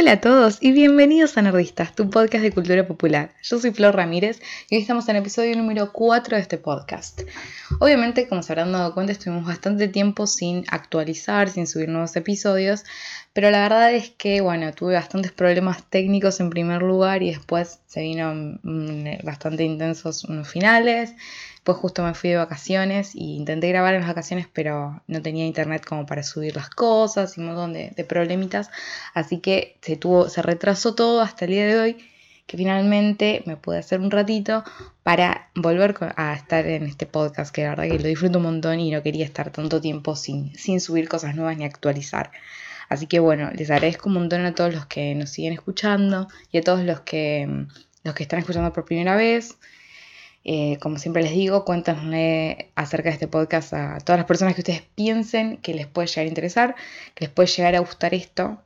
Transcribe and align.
Hola 0.00 0.12
a 0.12 0.20
todos 0.22 0.56
y 0.62 0.72
bienvenidos 0.72 1.36
a 1.36 1.42
Nerdistas, 1.42 1.94
tu 1.94 2.08
podcast 2.08 2.42
de 2.42 2.52
cultura 2.52 2.88
popular. 2.88 3.34
Yo 3.42 3.58
soy 3.58 3.70
Flor 3.70 3.94
Ramírez 3.94 4.40
y 4.70 4.76
hoy 4.76 4.80
estamos 4.80 5.06
en 5.10 5.16
el 5.16 5.20
episodio 5.20 5.54
número 5.54 5.92
4 5.92 6.36
de 6.36 6.42
este 6.42 6.56
podcast. 6.56 7.20
Obviamente, 7.80 8.26
como 8.26 8.42
se 8.42 8.50
habrán 8.50 8.72
dado 8.72 8.94
cuenta, 8.94 9.12
estuvimos 9.12 9.44
bastante 9.44 9.88
tiempo 9.88 10.26
sin 10.26 10.64
actualizar, 10.70 11.50
sin 11.50 11.66
subir 11.66 11.90
nuevos 11.90 12.16
episodios, 12.16 12.84
pero 13.32 13.50
la 13.50 13.60
verdad 13.60 13.94
es 13.94 14.10
que, 14.10 14.40
bueno, 14.40 14.72
tuve 14.72 14.94
bastantes 14.94 15.30
problemas 15.30 15.84
técnicos 15.88 16.40
en 16.40 16.50
primer 16.50 16.82
lugar 16.82 17.22
y 17.22 17.30
después 17.30 17.80
se 17.86 18.00
vino 18.00 18.34
mm, 18.34 19.24
bastante 19.24 19.62
intensos 19.62 20.24
unos 20.24 20.48
finales. 20.48 21.14
Pues 21.62 21.78
justo 21.78 22.02
me 22.02 22.14
fui 22.14 22.30
de 22.30 22.36
vacaciones 22.38 23.14
y 23.14 23.36
intenté 23.36 23.68
grabar 23.68 23.94
en 23.94 24.00
las 24.00 24.08
vacaciones, 24.08 24.48
pero 24.52 25.00
no 25.06 25.22
tenía 25.22 25.46
internet 25.46 25.84
como 25.86 26.06
para 26.06 26.24
subir 26.24 26.56
las 26.56 26.70
cosas 26.70 27.36
y 27.36 27.40
un 27.40 27.46
montón 27.46 27.72
de, 27.72 28.04
problemitas. 28.08 28.70
Así 29.14 29.38
que 29.38 29.76
se, 29.82 29.96
tuvo, 29.96 30.28
se 30.28 30.42
retrasó 30.42 30.94
todo 30.96 31.20
hasta 31.20 31.44
el 31.44 31.52
día 31.52 31.66
de 31.66 31.78
hoy, 31.78 31.96
que 32.46 32.56
finalmente 32.56 33.44
me 33.46 33.56
pude 33.56 33.78
hacer 33.78 34.00
un 34.00 34.10
ratito 34.10 34.64
para 35.04 35.50
volver 35.54 35.94
a 36.16 36.34
estar 36.34 36.66
en 36.66 36.84
este 36.84 37.06
podcast, 37.06 37.54
que 37.54 37.62
la 37.62 37.70
verdad 37.70 37.84
que 37.84 37.98
lo 37.98 38.08
disfruto 38.08 38.38
un 38.38 38.44
montón 38.44 38.80
y 38.80 38.90
no 38.90 39.02
quería 39.04 39.24
estar 39.24 39.50
tanto 39.50 39.80
tiempo 39.80 40.16
sin, 40.16 40.52
sin 40.56 40.80
subir 40.80 41.08
cosas 41.08 41.36
nuevas 41.36 41.56
ni 41.56 41.64
actualizar. 41.64 42.32
Así 42.90 43.06
que 43.06 43.20
bueno, 43.20 43.50
les 43.54 43.70
agradezco 43.70 44.08
un 44.08 44.16
montón 44.16 44.44
a 44.44 44.54
todos 44.54 44.74
los 44.74 44.84
que 44.84 45.14
nos 45.14 45.30
siguen 45.30 45.52
escuchando 45.52 46.26
y 46.50 46.58
a 46.58 46.60
todos 46.60 46.84
los 46.84 47.00
que, 47.00 47.48
los 48.02 48.14
que 48.14 48.22
están 48.24 48.40
escuchando 48.40 48.72
por 48.72 48.84
primera 48.84 49.14
vez. 49.14 49.56
Eh, 50.42 50.76
como 50.80 50.98
siempre 50.98 51.22
les 51.22 51.32
digo, 51.32 51.64
cuéntanos 51.64 52.02
acerca 52.74 53.10
de 53.10 53.14
este 53.14 53.28
podcast 53.28 53.74
a 53.74 53.98
todas 53.98 54.18
las 54.18 54.26
personas 54.26 54.54
que 54.54 54.62
ustedes 54.62 54.82
piensen 54.96 55.58
que 55.58 55.72
les 55.72 55.86
puede 55.86 56.08
llegar 56.08 56.24
a 56.24 56.28
interesar, 56.28 56.74
que 57.14 57.26
les 57.26 57.32
puede 57.32 57.48
llegar 57.48 57.76
a 57.76 57.78
gustar 57.78 58.12
esto. 58.12 58.60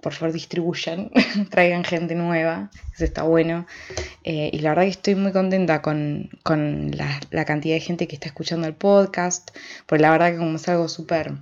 Por 0.00 0.14
favor, 0.14 0.32
distribuyan, 0.32 1.10
traigan 1.50 1.84
gente 1.84 2.14
nueva, 2.14 2.70
eso 2.94 3.04
está 3.04 3.24
bueno. 3.24 3.66
Eh, 4.22 4.48
y 4.54 4.60
la 4.60 4.70
verdad 4.70 4.84
que 4.84 4.88
estoy 4.88 5.16
muy 5.16 5.32
contenta 5.32 5.82
con, 5.82 6.30
la, 6.46 7.44
cantidad 7.44 7.74
de 7.74 7.80
gente 7.80 8.08
que 8.08 8.14
está 8.14 8.28
escuchando 8.28 8.66
el 8.66 8.74
podcast, 8.74 9.50
porque 9.84 10.00
la 10.00 10.12
verdad 10.12 10.32
que 10.32 10.38
como 10.38 10.56
es 10.56 10.66
algo 10.66 10.88
súper 10.88 11.34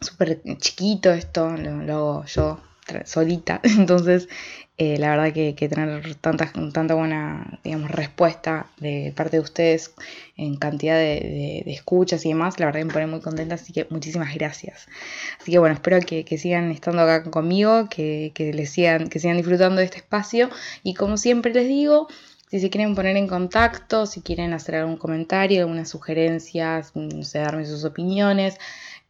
súper 0.00 0.40
chiquito 0.58 1.12
esto, 1.12 1.50
lo 1.56 1.92
hago 1.92 2.24
yo 2.24 2.60
solita. 3.04 3.60
Entonces, 3.64 4.28
eh, 4.78 4.96
la 4.98 5.10
verdad 5.10 5.32
que, 5.32 5.52
tener 5.68 6.14
tanta, 6.16 6.50
tanta 6.72 6.94
buena, 6.94 7.60
digamos, 7.62 7.90
respuesta 7.90 8.66
de 8.78 9.12
parte 9.14 9.36
de 9.36 9.42
ustedes 9.42 9.94
en 10.36 10.56
cantidad 10.56 10.96
de, 10.96 11.62
escuchas 11.66 12.24
y 12.24 12.30
demás, 12.30 12.58
la 12.58 12.66
verdad 12.66 12.80
que 12.80 12.84
me 12.86 12.92
pone 12.92 13.06
muy 13.06 13.20
contenta, 13.20 13.56
así 13.56 13.74
que 13.74 13.86
muchísimas 13.90 14.34
gracias. 14.34 14.88
Así 15.38 15.52
que 15.52 15.58
bueno, 15.58 15.74
espero 15.74 16.00
que, 16.00 16.24
sigan 16.38 16.70
estando 16.70 17.02
acá 17.02 17.30
conmigo, 17.30 17.88
que, 17.90 18.32
les 18.54 18.70
sigan, 18.70 19.10
que 19.10 19.18
sigan 19.18 19.36
disfrutando 19.36 19.80
de 19.80 19.84
este 19.84 19.98
espacio 19.98 20.48
y 20.82 20.94
como 20.94 21.18
siempre 21.18 21.52
les 21.52 21.68
digo, 21.68 22.08
si 22.50 22.58
se 22.58 22.70
quieren 22.70 22.94
poner 22.94 23.16
en 23.18 23.28
contacto, 23.28 24.06
si 24.06 24.22
quieren 24.22 24.54
hacer 24.54 24.76
algún 24.76 24.96
comentario, 24.96 25.60
algunas 25.60 25.90
sugerencias, 25.90 26.96
no 26.96 27.22
sé, 27.22 27.40
darme 27.40 27.66
sus 27.66 27.84
opiniones 27.84 28.58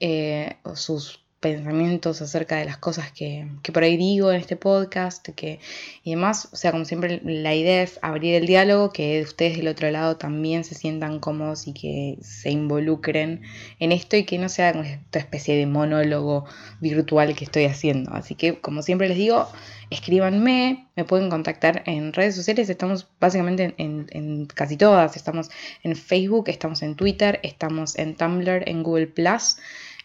eh, 0.01 0.57
sus 0.75 1.21
pensamientos 1.41 2.21
acerca 2.21 2.57
de 2.57 2.67
las 2.67 2.77
cosas 2.77 3.13
que, 3.13 3.49
por 3.73 3.83
ahí 3.83 3.97
digo 3.97 4.31
en 4.31 4.41
este 4.41 4.57
podcast 4.57 5.27
que, 5.31 5.59
y 6.05 6.11
demás. 6.11 6.51
O 6.53 6.57
sea, 6.57 6.71
como 6.71 6.85
siempre, 6.85 7.21
la 7.25 7.55
idea 7.55 7.83
es 7.83 7.99
abrir 8.03 8.35
el 8.35 8.47
diálogo, 8.47 8.93
que 8.93 9.23
ustedes 9.23 9.57
del 9.57 9.69
otro 9.69 9.91
lado 9.91 10.19
también 10.19 10.65
se 10.65 10.75
sientan 10.75 11.19
cómodos 11.19 11.67
y 11.67 11.73
que 11.73 12.19
se 12.21 12.51
involucren 12.51 13.41
en 13.79 13.93
esto 13.93 14.17
y 14.17 14.25
que 14.25 14.39
no 14.39 14.51
sea 14.51 14.71
esta 14.71 15.19
especie 15.19 15.57
de 15.57 15.67
monólogo 15.67 16.45
virtual 16.81 17.35
que 17.35 17.45
estoy 17.45 17.65
haciendo. 17.65 18.13
Así 18.13 18.35
que, 18.35 18.61
como 18.61 18.83
siempre 18.83 19.09
les 19.09 19.17
digo, 19.17 19.49
escríbanme, 19.89 20.89
me 20.95 21.05
pueden 21.05 21.31
contactar 21.31 21.83
en 21.87 22.13
redes 22.13 22.37
sociales, 22.37 22.69
estamos 22.69 23.09
básicamente 23.19 23.75
en, 23.79 24.07
en 24.11 24.45
casi 24.45 24.77
todas, 24.77 25.17
estamos 25.17 25.51
en 25.83 25.97
Facebook, 25.97 26.49
estamos 26.49 26.83
en 26.83 26.97
Twitter, 26.97 27.41
estamos 27.43 27.99
en 27.99 28.15
Tumblr, 28.15 28.69
en 28.69 28.83
Google. 28.83 29.07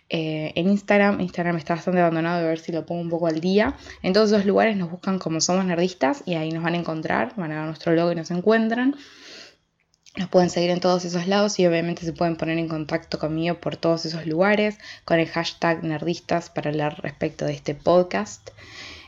Eh, 0.09 0.53
en 0.55 0.69
Instagram. 0.69 1.19
Instagram 1.19 1.57
está 1.57 1.75
bastante 1.75 1.99
abandonado, 1.99 2.45
a 2.45 2.47
ver 2.47 2.59
si 2.59 2.71
lo 2.71 2.85
pongo 2.85 3.01
un 3.01 3.09
poco 3.09 3.27
al 3.27 3.41
día. 3.41 3.75
En 4.03 4.13
todos 4.13 4.31
esos 4.31 4.45
lugares 4.45 4.77
nos 4.77 4.91
buscan 4.91 5.19
como 5.19 5.41
Somos 5.41 5.65
Nerdistas 5.65 6.23
y 6.25 6.35
ahí 6.35 6.51
nos 6.51 6.63
van 6.63 6.75
a 6.75 6.77
encontrar, 6.77 7.33
van 7.35 7.51
a 7.51 7.65
nuestro 7.65 7.93
logo 7.93 8.11
y 8.11 8.15
nos 8.15 8.31
encuentran. 8.31 8.95
Nos 10.17 10.29
pueden 10.29 10.49
seguir 10.49 10.69
en 10.69 10.79
todos 10.79 11.03
esos 11.03 11.27
lados 11.27 11.59
y 11.59 11.67
obviamente 11.67 12.05
se 12.05 12.13
pueden 12.13 12.37
poner 12.37 12.57
en 12.57 12.69
contacto 12.69 13.19
conmigo 13.19 13.55
por 13.59 13.75
todos 13.75 14.05
esos 14.05 14.25
lugares 14.25 14.77
con 15.03 15.19
el 15.19 15.27
hashtag 15.27 15.83
nerdistas 15.83 16.49
para 16.49 16.69
hablar 16.69 17.01
respecto 17.01 17.45
de 17.45 17.53
este 17.53 17.75
podcast. 17.75 18.51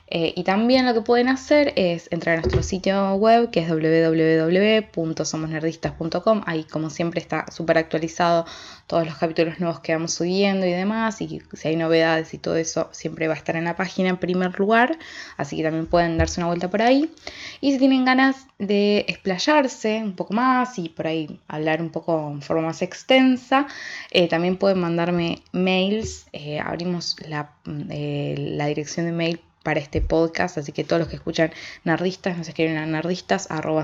Eh, 0.10 0.34
y 0.36 0.44
también 0.44 0.86
lo 0.86 0.94
que 0.94 1.02
pueden 1.02 1.28
hacer 1.28 1.74
es 1.76 2.08
entrar 2.12 2.38
a 2.38 2.42
nuestro 2.42 2.64
sitio 2.64 3.16
web 3.16 3.50
que 3.52 3.60
es 3.60 3.68
www.somosnerdistas.com. 3.70 6.44
Ahí 6.46 6.64
como 6.64 6.90
siempre 6.90 7.20
está 7.20 7.46
súper 7.52 7.78
actualizado 7.78 8.46
todos 8.88 9.06
los 9.06 9.18
capítulos 9.18 9.60
nuevos 9.60 9.82
que 9.82 9.94
vamos 9.94 10.14
subiendo 10.14 10.66
y 10.66 10.72
demás. 10.72 11.20
Y 11.22 11.42
si 11.54 11.68
hay 11.68 11.76
novedades 11.76 12.34
y 12.34 12.38
todo 12.38 12.56
eso 12.56 12.88
siempre 12.92 13.28
va 13.28 13.34
a 13.34 13.38
estar 13.38 13.58
en 13.58 13.66
la 13.66 13.76
página 13.76 14.08
en 14.10 14.18
primer 14.18 14.58
lugar. 14.58 14.98
Así 15.36 15.58
que 15.58 15.64
también 15.64 15.88
pueden 15.88 16.18
darse 16.18 16.40
una 16.40 16.48
vuelta 16.48 16.70
por 16.70 16.82
ahí. 16.82 17.12
Y 17.60 17.74
si 17.74 17.80
tienen 17.80 18.06
ganas 18.06 18.48
de 18.60 19.00
explayarse 19.10 20.02
un 20.04 20.16
poco 20.16 20.34
más 20.34 20.80
y 20.80 20.88
por 20.90 21.08
ahí 21.08 21.40
hablar 21.48 21.82
un 21.82 21.90
poco 21.90 22.32
en 22.32 22.42
forma 22.42 22.68
más 22.68 22.82
extensa, 22.82 23.68
eh, 24.12 24.30
también 24.30 24.56
pueden 24.58 24.80
mandarme 24.80 25.42
mails. 25.52 26.28
Eh, 26.32 26.60
abrimos 26.60 27.18
la, 27.28 27.52
la 27.66 28.68
dirección 28.68 29.06
de 29.06 29.12
mail 29.12 29.42
para 29.68 29.82
este 29.82 30.00
podcast, 30.00 30.58
así 30.58 30.72
que 30.72 30.86
todos 30.86 31.02
los 31.02 31.10
que 31.10 31.18
escuchan 31.18 31.52
nerdistas 31.84 32.38
nos 32.38 32.48
escriben 32.48 32.78
a 32.78 32.86
nerdistas 32.86 33.52
arroba 33.52 33.84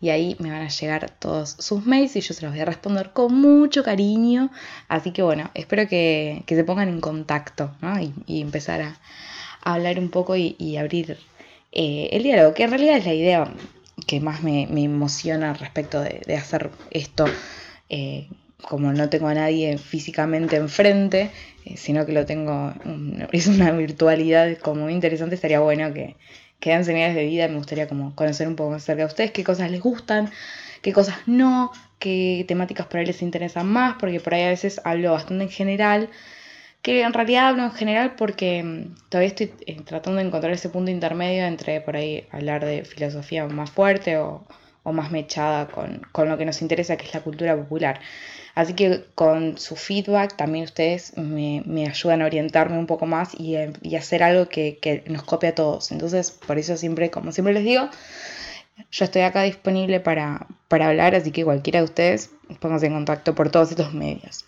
y 0.00 0.08
ahí 0.08 0.34
me 0.40 0.50
van 0.50 0.62
a 0.62 0.68
llegar 0.68 1.08
todos 1.20 1.50
sus 1.60 1.86
mails 1.86 2.16
y 2.16 2.20
yo 2.20 2.34
se 2.34 2.42
los 2.42 2.50
voy 2.50 2.60
a 2.60 2.64
responder 2.64 3.10
con 3.12 3.32
mucho 3.40 3.84
cariño, 3.84 4.50
así 4.88 5.12
que 5.12 5.22
bueno, 5.22 5.52
espero 5.54 5.86
que, 5.86 6.42
se 6.48 6.64
pongan 6.64 6.88
en 6.88 7.00
contacto 7.00 7.70
y, 8.26 8.40
empezar 8.40 8.82
a, 8.82 9.00
hablar 9.62 10.00
un 10.00 10.10
poco 10.10 10.34
y, 10.34 10.76
abrir 10.76 11.16
eh, 11.70 12.08
el 12.10 12.24
diálogo, 12.24 12.54
que 12.54 12.64
en 12.64 12.70
realidad 12.70 12.96
es 12.96 13.04
la 13.04 13.14
idea 13.14 13.54
que 14.08 14.18
más 14.18 14.42
me, 14.42 14.62
emociona 14.62 15.52
respecto 15.52 16.00
de, 16.00 16.36
hacer 16.36 16.72
esto. 16.90 17.26
Eh, 17.88 18.28
como 18.62 18.92
no 18.92 19.08
tengo 19.08 19.28
a 19.28 19.34
nadie 19.34 19.78
físicamente 19.78 20.56
enfrente, 20.56 21.30
eh, 21.64 21.76
sino 21.76 22.04
que 22.06 22.12
lo 22.12 22.26
tengo, 22.26 22.74
es 23.32 23.46
una 23.46 23.70
virtualidad 23.72 24.56
como 24.58 24.82
muy 24.82 24.94
interesante, 24.94 25.34
estaría 25.34 25.60
bueno 25.60 25.92
que, 25.92 26.16
que 26.60 26.70
dan 26.70 26.84
señales 26.84 27.14
de 27.14 27.24
vida, 27.24 27.48
me 27.48 27.56
gustaría 27.56 27.88
como 27.88 28.14
conocer 28.14 28.48
un 28.48 28.56
poco 28.56 28.70
más 28.70 28.82
acerca 28.82 29.02
de 29.02 29.06
ustedes, 29.06 29.30
qué 29.30 29.44
cosas 29.44 29.70
les 29.70 29.80
gustan, 29.80 30.30
qué 30.82 30.92
cosas 30.92 31.16
no, 31.26 31.72
qué 31.98 32.44
temáticas 32.48 32.86
por 32.86 32.98
ahí 33.00 33.06
les 33.06 33.22
interesan 33.22 33.66
más, 33.66 33.96
porque 33.98 34.20
por 34.20 34.34
ahí 34.34 34.42
a 34.42 34.48
veces 34.48 34.80
hablo 34.84 35.12
bastante 35.12 35.44
en 35.44 35.50
general, 35.50 36.10
que 36.82 37.02
en 37.02 37.12
realidad 37.12 37.48
hablo 37.48 37.64
en 37.64 37.72
general 37.72 38.14
porque 38.16 38.62
mm, 38.62 38.94
todavía 39.08 39.28
estoy 39.28 39.52
eh, 39.66 39.80
tratando 39.84 40.20
de 40.20 40.26
encontrar 40.26 40.52
ese 40.52 40.68
punto 40.68 40.90
intermedio 40.90 41.44
entre 41.44 41.80
por 41.80 41.96
ahí 41.96 42.26
hablar 42.30 42.64
de 42.64 42.84
filosofía 42.84 43.46
más 43.46 43.70
fuerte 43.70 44.16
o, 44.18 44.46
o 44.84 44.92
más 44.92 45.10
mechada 45.10 45.66
con, 45.68 46.02
con, 46.12 46.28
lo 46.28 46.38
que 46.38 46.44
nos 46.44 46.62
interesa, 46.62 46.96
que 46.96 47.06
es 47.06 47.14
la 47.14 47.20
cultura 47.20 47.56
popular. 47.56 48.00
Así 48.58 48.74
que 48.74 49.04
con 49.14 49.56
su 49.56 49.76
feedback 49.76 50.36
también 50.36 50.64
ustedes 50.64 51.16
me, 51.16 51.86
ayudan 51.86 52.22
a 52.22 52.26
orientarme 52.26 52.76
un 52.76 52.88
poco 52.88 53.06
más 53.06 53.30
y, 53.38 53.54
hacer 53.94 54.24
algo 54.24 54.48
que, 54.48 55.04
nos 55.06 55.22
copie 55.22 55.50
a 55.50 55.54
todos. 55.54 55.92
Entonces, 55.92 56.32
por 56.32 56.58
eso 56.58 56.76
siempre, 56.76 57.08
como 57.08 57.30
siempre 57.30 57.54
les 57.54 57.62
digo, 57.62 57.88
yo 58.90 59.04
estoy 59.04 59.22
acá 59.22 59.42
disponible 59.42 60.00
para, 60.00 60.48
hablar, 60.70 61.14
así 61.14 61.30
que 61.30 61.44
cualquiera 61.44 61.78
de 61.78 61.84
ustedes 61.84 62.30
pónganse 62.58 62.86
en 62.86 62.94
contacto 62.94 63.32
por 63.36 63.48
todos 63.48 63.70
estos 63.70 63.94
medios. 63.94 64.44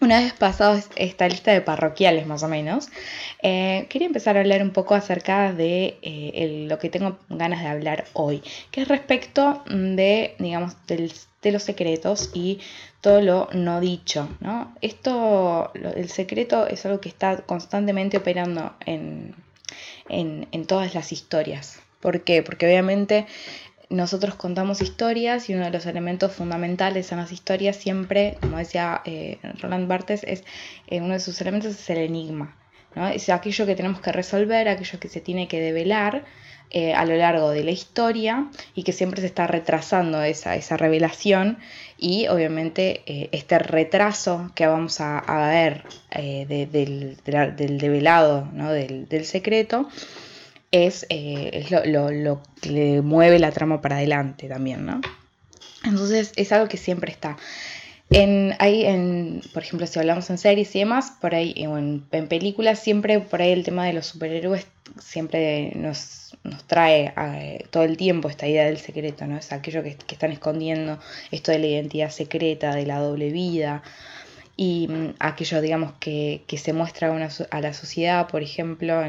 Una 0.00 0.20
vez 0.20 0.32
pasado 0.32 0.80
esta 0.94 1.28
lista 1.28 1.50
de 1.52 1.60
parroquiales 1.60 2.24
más 2.24 2.44
o 2.44 2.48
menos, 2.48 2.88
eh, 3.42 3.86
quería 3.88 4.06
empezar 4.06 4.36
a 4.36 4.40
hablar 4.40 4.62
un 4.62 4.70
poco 4.70 4.94
acerca 4.94 5.52
de 5.52 5.98
eh, 6.02 6.66
lo 6.68 6.78
que 6.78 6.88
tengo 6.88 7.18
ganas 7.28 7.62
de 7.62 7.68
hablar 7.68 8.04
hoy, 8.12 8.40
que 8.70 8.82
es 8.82 8.88
respecto 8.88 9.64
de, 9.66 10.36
digamos, 10.38 10.76
de 10.86 11.50
los 11.50 11.62
secretos 11.64 12.30
y 12.32 12.60
todo 13.00 13.20
lo 13.22 13.48
no 13.52 13.80
dicho, 13.80 14.28
¿no? 14.38 14.72
Esto, 14.82 15.72
el 15.74 16.08
secreto 16.08 16.68
es 16.68 16.86
algo 16.86 17.00
que 17.00 17.08
está 17.08 17.38
constantemente 17.38 18.18
operando 18.18 18.74
en, 18.86 19.34
en, 20.08 20.66
todas 20.66 20.94
las 20.94 21.12
historias. 21.12 21.80
¿Por 22.00 22.22
qué? 22.22 22.42
Porque 22.42 22.66
obviamente 22.66 23.26
nosotros 23.90 24.34
contamos 24.34 24.82
historias 24.82 25.48
y 25.48 25.54
uno 25.54 25.64
de 25.64 25.70
los 25.70 25.86
elementos 25.86 26.32
fundamentales 26.32 27.10
en 27.12 27.18
las 27.18 27.32
historias 27.32 27.76
siempre, 27.76 28.36
como 28.40 28.58
decía 28.58 29.00
eh, 29.04 29.38
Roland 29.60 29.88
Barthes, 29.88 30.24
es 30.24 30.44
eh, 30.88 31.00
uno 31.00 31.14
de 31.14 31.20
sus 31.20 31.40
elementos 31.40 31.72
es 31.72 31.90
el 31.90 31.98
enigma. 31.98 32.56
Es 33.14 33.28
aquello 33.28 33.64
que 33.64 33.76
tenemos 33.76 34.00
que 34.00 34.12
resolver, 34.12 34.68
aquello 34.68 34.98
que 34.98 35.08
se 35.08 35.20
tiene 35.20 35.46
que 35.46 35.60
develar 35.60 36.24
eh, 36.70 36.94
a 36.94 37.04
lo 37.04 37.16
largo 37.16 37.50
de 37.50 37.62
la 37.62 37.70
historia 37.70 38.48
y 38.74 38.82
que 38.82 38.92
siempre 38.92 39.20
se 39.20 39.28
está 39.28 39.46
retrasando 39.46 40.22
esa, 40.22 40.56
esa 40.56 40.76
revelación 40.76 41.58
y 41.96 42.26
obviamente 42.28 43.02
este 43.34 43.58
retraso 43.58 44.50
que 44.54 44.66
vamos 44.66 45.00
a, 45.00 45.22
ver 45.50 45.84
eh, 46.10 46.46
del, 46.70 47.78
develado, 47.78 48.48
del, 48.52 49.24
secreto, 49.24 49.88
es, 50.70 51.06
lo, 51.86 52.42
que 52.60 52.70
le 52.70 53.02
mueve 53.02 53.38
la 53.38 53.50
trama 53.50 53.80
para 53.80 53.96
adelante 53.96 54.48
también, 54.48 54.86
¿no? 54.86 55.00
Entonces 55.84 56.32
es 56.36 56.52
algo 56.52 56.68
que 56.68 56.76
siempre 56.76 57.12
está. 57.12 57.36
En, 58.10 58.54
ahí, 58.58 58.86
en, 58.86 59.42
por 59.52 59.62
ejemplo, 59.62 59.86
si 59.86 59.98
hablamos 59.98 60.30
en 60.30 60.38
series 60.38 60.74
y 60.74 60.78
demás, 60.78 61.12
por 61.20 61.34
ahí, 61.34 61.52
en, 61.56 62.04
en 62.10 62.28
películas, 62.28 62.78
siempre 62.78 63.20
por 63.20 63.42
ahí 63.42 63.52
el 63.52 63.64
tema 63.64 63.84
de 63.84 63.92
los 63.92 64.06
superhéroes 64.06 64.66
siempre 65.00 65.72
nos, 65.74 66.36
nos 66.42 66.64
trae 66.66 67.12
eh, 67.16 67.66
todo 67.70 67.84
el 67.84 67.96
tiempo 67.96 68.28
esta 68.28 68.46
idea 68.46 68.64
del 68.64 68.78
secreto, 68.78 69.26
¿no? 69.26 69.36
Es 69.36 69.52
aquello 69.52 69.82
que, 69.82 69.96
están 70.10 70.32
escondiendo, 70.32 70.98
esto 71.30 71.52
de 71.52 71.58
la 71.58 71.66
identidad 71.66 72.10
secreta, 72.10 72.74
de 72.74 72.86
la 72.86 72.98
doble 72.98 73.30
vida, 73.30 73.82
y 74.60 74.88
mm, 74.88 75.14
aquello, 75.20 75.60
digamos, 75.60 75.92
que, 76.00 76.44
se 76.58 76.72
muestra 76.72 77.14
a, 77.50 77.60
la 77.60 77.72
sociedad, 77.72 78.26
por 78.26 78.42
ejemplo, 78.42 79.00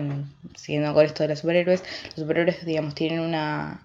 siguiendo 0.55 0.93
con 0.93 1.03
esto 1.03 1.23
de 1.23 1.29
los 1.29 1.39
superhéroes, 1.39 1.83
los 2.05 2.15
superhéroes, 2.17 2.63
digamos, 2.65 2.93
tienen 2.93 3.19
una, 3.19 3.81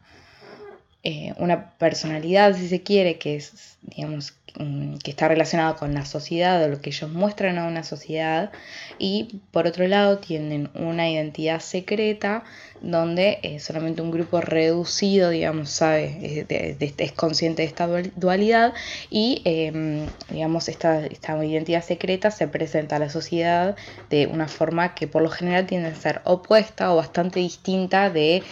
eh, 1.06 1.34
una 1.36 1.72
personalidad, 1.76 2.56
si 2.56 2.66
se 2.66 2.82
quiere, 2.82 3.18
que 3.18 3.36
es, 3.36 3.76
digamos, 3.82 4.32
mm, 4.58 4.96
que 4.96 5.10
está 5.10 5.28
relacionada 5.28 5.76
con 5.76 5.92
la 5.92 6.06
sociedad 6.06 6.64
o 6.64 6.68
lo 6.68 6.80
que 6.80 6.88
ellos 6.88 7.10
muestran 7.10 7.58
a 7.58 7.66
una 7.66 7.84
sociedad. 7.84 8.50
Y 8.98 9.40
por 9.50 9.66
otro 9.66 9.86
lado 9.86 10.16
tienen 10.16 10.70
una 10.74 11.10
identidad 11.10 11.60
secreta 11.60 12.42
donde 12.80 13.38
eh, 13.42 13.60
solamente 13.60 14.00
un 14.00 14.10
grupo 14.12 14.40
reducido, 14.40 15.28
digamos, 15.28 15.68
sabe, 15.68 16.46
es, 16.48 17.12
consciente 17.12 17.60
de 17.62 17.68
esta 17.68 17.86
dualidad 18.16 18.72
y, 19.10 19.42
em, 19.44 20.06
digamos, 20.30 20.70
esta, 20.70 21.04
esta 21.04 21.44
identidad 21.44 21.82
secreta 21.82 22.30
se 22.30 22.48
presenta 22.48 22.96
a 22.96 22.98
la 22.98 23.10
sociedad 23.10 23.76
de 24.08 24.26
una 24.26 24.48
forma 24.48 24.94
que 24.94 25.06
por 25.06 25.20
lo 25.22 25.28
general 25.28 25.66
tiende 25.66 25.88
a 25.88 25.94
ser 25.94 26.22
opuesta 26.24 26.92
o 26.92 26.96
bastante 26.96 27.40
distinta 27.40 28.08
de 28.08 28.42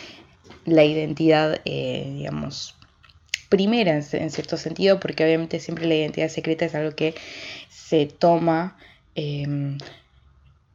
la 0.64 0.85
identidad, 0.85 1.61
eh, 1.64 2.12
digamos, 2.17 2.76
primera 3.49 3.93
en, 3.93 4.31
cierto 4.31 4.56
sentido, 4.56 4.99
porque 5.00 5.25
obviamente 5.25 5.61
siempre 5.61 5.87
la 5.87 5.94
identidad 5.94 6.29
secreta 6.29 6.64
es 6.64 6.75
algo 6.75 6.94
que 6.97 7.14
se 7.69 8.06
toma 8.06 8.76
em, 9.14 9.79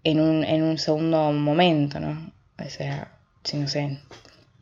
en, 0.04 0.20
un, 0.20 0.44
en 0.44 0.64
un 0.64 0.78
segundo 0.78 1.32
momento, 1.32 2.00
¿no? 2.00 2.32
O 2.64 2.70
sea, 2.70 3.18
si 3.44 3.58
no 3.58 3.68
sé, 3.68 4.00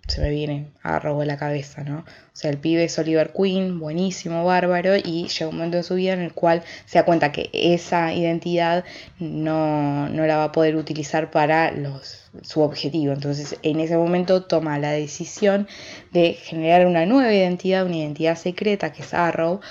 se 0.07 0.21
me 0.21 0.29
viene 0.29 0.67
a 0.83 0.99
robo 0.99 1.21
de 1.21 1.25
la 1.25 1.37
cabeza, 1.37 1.83
¿no? 1.83 1.99
O 1.99 2.37
sea, 2.37 2.51
el 2.51 2.57
pibe 2.57 2.83
es 2.83 2.99
Oliver 2.99 3.31
Queen, 3.33 3.79
buenísimo, 3.79 4.45
bárbaro, 4.45 4.95
y 4.97 5.27
llega 5.27 5.47
un 5.47 5.55
momento 5.55 5.77
en 5.77 5.83
su 5.83 5.95
vida 5.95 6.13
en 6.13 6.19
el 6.19 6.33
cual 6.33 6.63
se 6.85 6.99
da 6.99 7.05
cuenta 7.05 7.31
que 7.31 7.49
esa 7.53 8.13
identidad 8.13 8.83
no, 9.19 10.09
no 10.09 10.25
la 10.25 10.37
va 10.37 10.43
a 10.45 10.51
poder 10.51 10.75
utilizar 10.75 11.31
para 11.31 11.71
los, 11.71 12.29
su 12.43 12.61
objetivo. 12.61 13.13
Entonces, 13.13 13.57
en 13.63 13.79
ese 13.79 13.97
momento 13.97 14.43
toma 14.43 14.77
la 14.77 14.91
decisión 14.91 15.67
de 16.11 16.33
generar 16.33 16.85
una 16.85 17.05
nueva 17.05 17.33
identidad, 17.33 17.85
una 17.85 17.97
identidad 17.97 18.35
secreta 18.35 18.91
que 18.91 19.01
es 19.01 19.13
Arrow, 19.13 19.61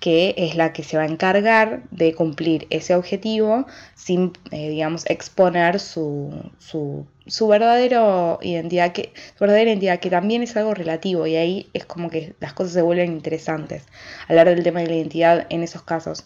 que 0.00 0.34
es 0.36 0.54
la 0.54 0.72
que 0.72 0.82
se 0.82 0.96
va 0.96 1.04
a 1.04 1.06
encargar 1.06 1.82
de 1.90 2.14
cumplir 2.14 2.66
ese 2.68 2.94
objetivo 2.94 3.66
sin, 3.94 4.32
eh, 4.50 4.68
digamos, 4.68 5.06
exponer 5.06 5.80
su, 5.80 6.50
su, 6.58 7.06
su, 7.26 7.48
verdadera 7.48 8.38
identidad, 8.42 8.92
que, 8.92 9.12
su 9.36 9.40
verdadera 9.40 9.70
identidad, 9.70 10.00
que 10.00 10.10
también 10.10 10.42
es 10.42 10.56
algo 10.56 10.74
relativo 10.74 11.26
y 11.26 11.36
ahí 11.36 11.70
es 11.72 11.84
como 11.84 12.10
que 12.10 12.34
las 12.40 12.52
cosas 12.52 12.72
se 12.74 12.82
vuelven 12.82 13.12
interesantes, 13.12 13.84
hablar 14.28 14.48
del 14.48 14.62
tema 14.62 14.80
de 14.80 14.86
la 14.88 14.94
identidad 14.94 15.46
en 15.50 15.62
esos 15.62 15.82
casos. 15.82 16.24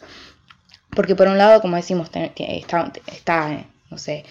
Porque 0.91 1.15
por 1.15 1.29
un 1.29 1.39
lado, 1.39 1.61
como 1.61 1.77
decimos, 1.77 2.11
está, 2.15 2.93
está 3.07 3.67
no 3.91 3.99
sé, 3.99 4.25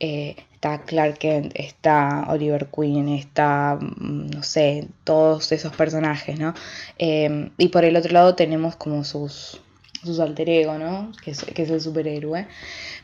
eh, 0.00 0.36
está 0.54 0.82
Clark 0.82 1.18
Kent, 1.18 1.52
está 1.54 2.26
Oliver 2.28 2.68
Queen, 2.74 3.08
está, 3.08 3.78
mm, 3.80 4.30
no 4.30 4.42
sé, 4.42 4.88
todos 5.04 5.52
esos 5.52 5.74
personajes, 5.74 6.38
¿no? 6.38 6.54
Eh, 6.98 7.50
y 7.58 7.68
por 7.68 7.84
el 7.84 7.96
otro 7.96 8.12
lado 8.12 8.34
tenemos 8.34 8.76
como 8.76 9.04
sus, 9.04 9.60
sus 10.04 10.20
alter 10.20 10.48
ego, 10.48 10.78
¿no? 10.78 11.12
Que 11.22 11.32
es, 11.32 11.44
que 11.44 11.62
es 11.62 11.70
el 11.70 11.80
superhéroe. 11.80 12.46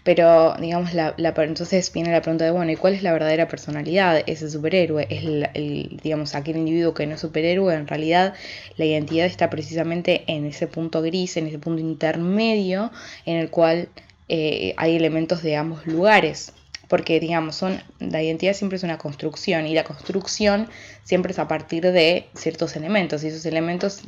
Pero, 0.03 0.55
digamos, 0.59 0.95
la, 0.95 1.15
entonces 1.19 1.93
viene 1.93 2.11
la 2.11 2.23
pregunta 2.23 2.45
de, 2.45 2.51
bueno, 2.51 2.73
¿y 2.73 2.77
cuál 2.77 2.95
es 2.95 3.03
la 3.03 3.13
verdadera 3.13 3.49
personalidad 3.49 4.15
de 4.15 4.25
ese 4.27 4.51
superhéroe? 4.51 5.07
Es, 5.11 5.25
el, 5.55 6.01
digamos, 6.03 6.35
aquel 6.35 6.57
individuo 6.57 6.95
que 6.95 7.07
no 7.07 7.15
es 7.15 7.21
superhéroe, 7.21 7.75
en 7.75 7.87
realidad 7.87 8.35
la 8.77 8.85
identidad 8.85 9.27
está 9.27 9.51
precisamente 9.51 10.25
en 10.27 10.47
ese 10.47 10.67
punto 10.67 11.03
gris, 11.03 11.37
en 11.37 11.49
ese 11.49 11.59
punto 11.59 11.83
intermedio, 11.83 12.91
en 13.27 13.37
el 13.37 13.51
cual 13.51 13.89
eh, 14.29 14.75
hay 14.77 14.97
elementos 14.97 15.43
de 15.43 15.57
ambos 15.57 15.87
lugares 15.87 16.55
porque 16.91 17.21
digamos, 17.21 17.55
son, 17.55 17.81
la 18.01 18.21
identidad 18.21 18.53
siempre 18.53 18.77
es 18.77 18.83
una 18.83 18.99
construcción 18.99 19.65
y 19.69 19.75
la 19.75 19.85
construcción 19.85 20.69
siempre 21.05 21.31
es 21.31 21.39
a 21.39 21.47
partir 21.47 21.85
de 21.85 22.27
ciertos 22.35 22.75
elementos 22.75 23.23
y 23.23 23.29
esos 23.29 23.47
elementos 23.47 24.03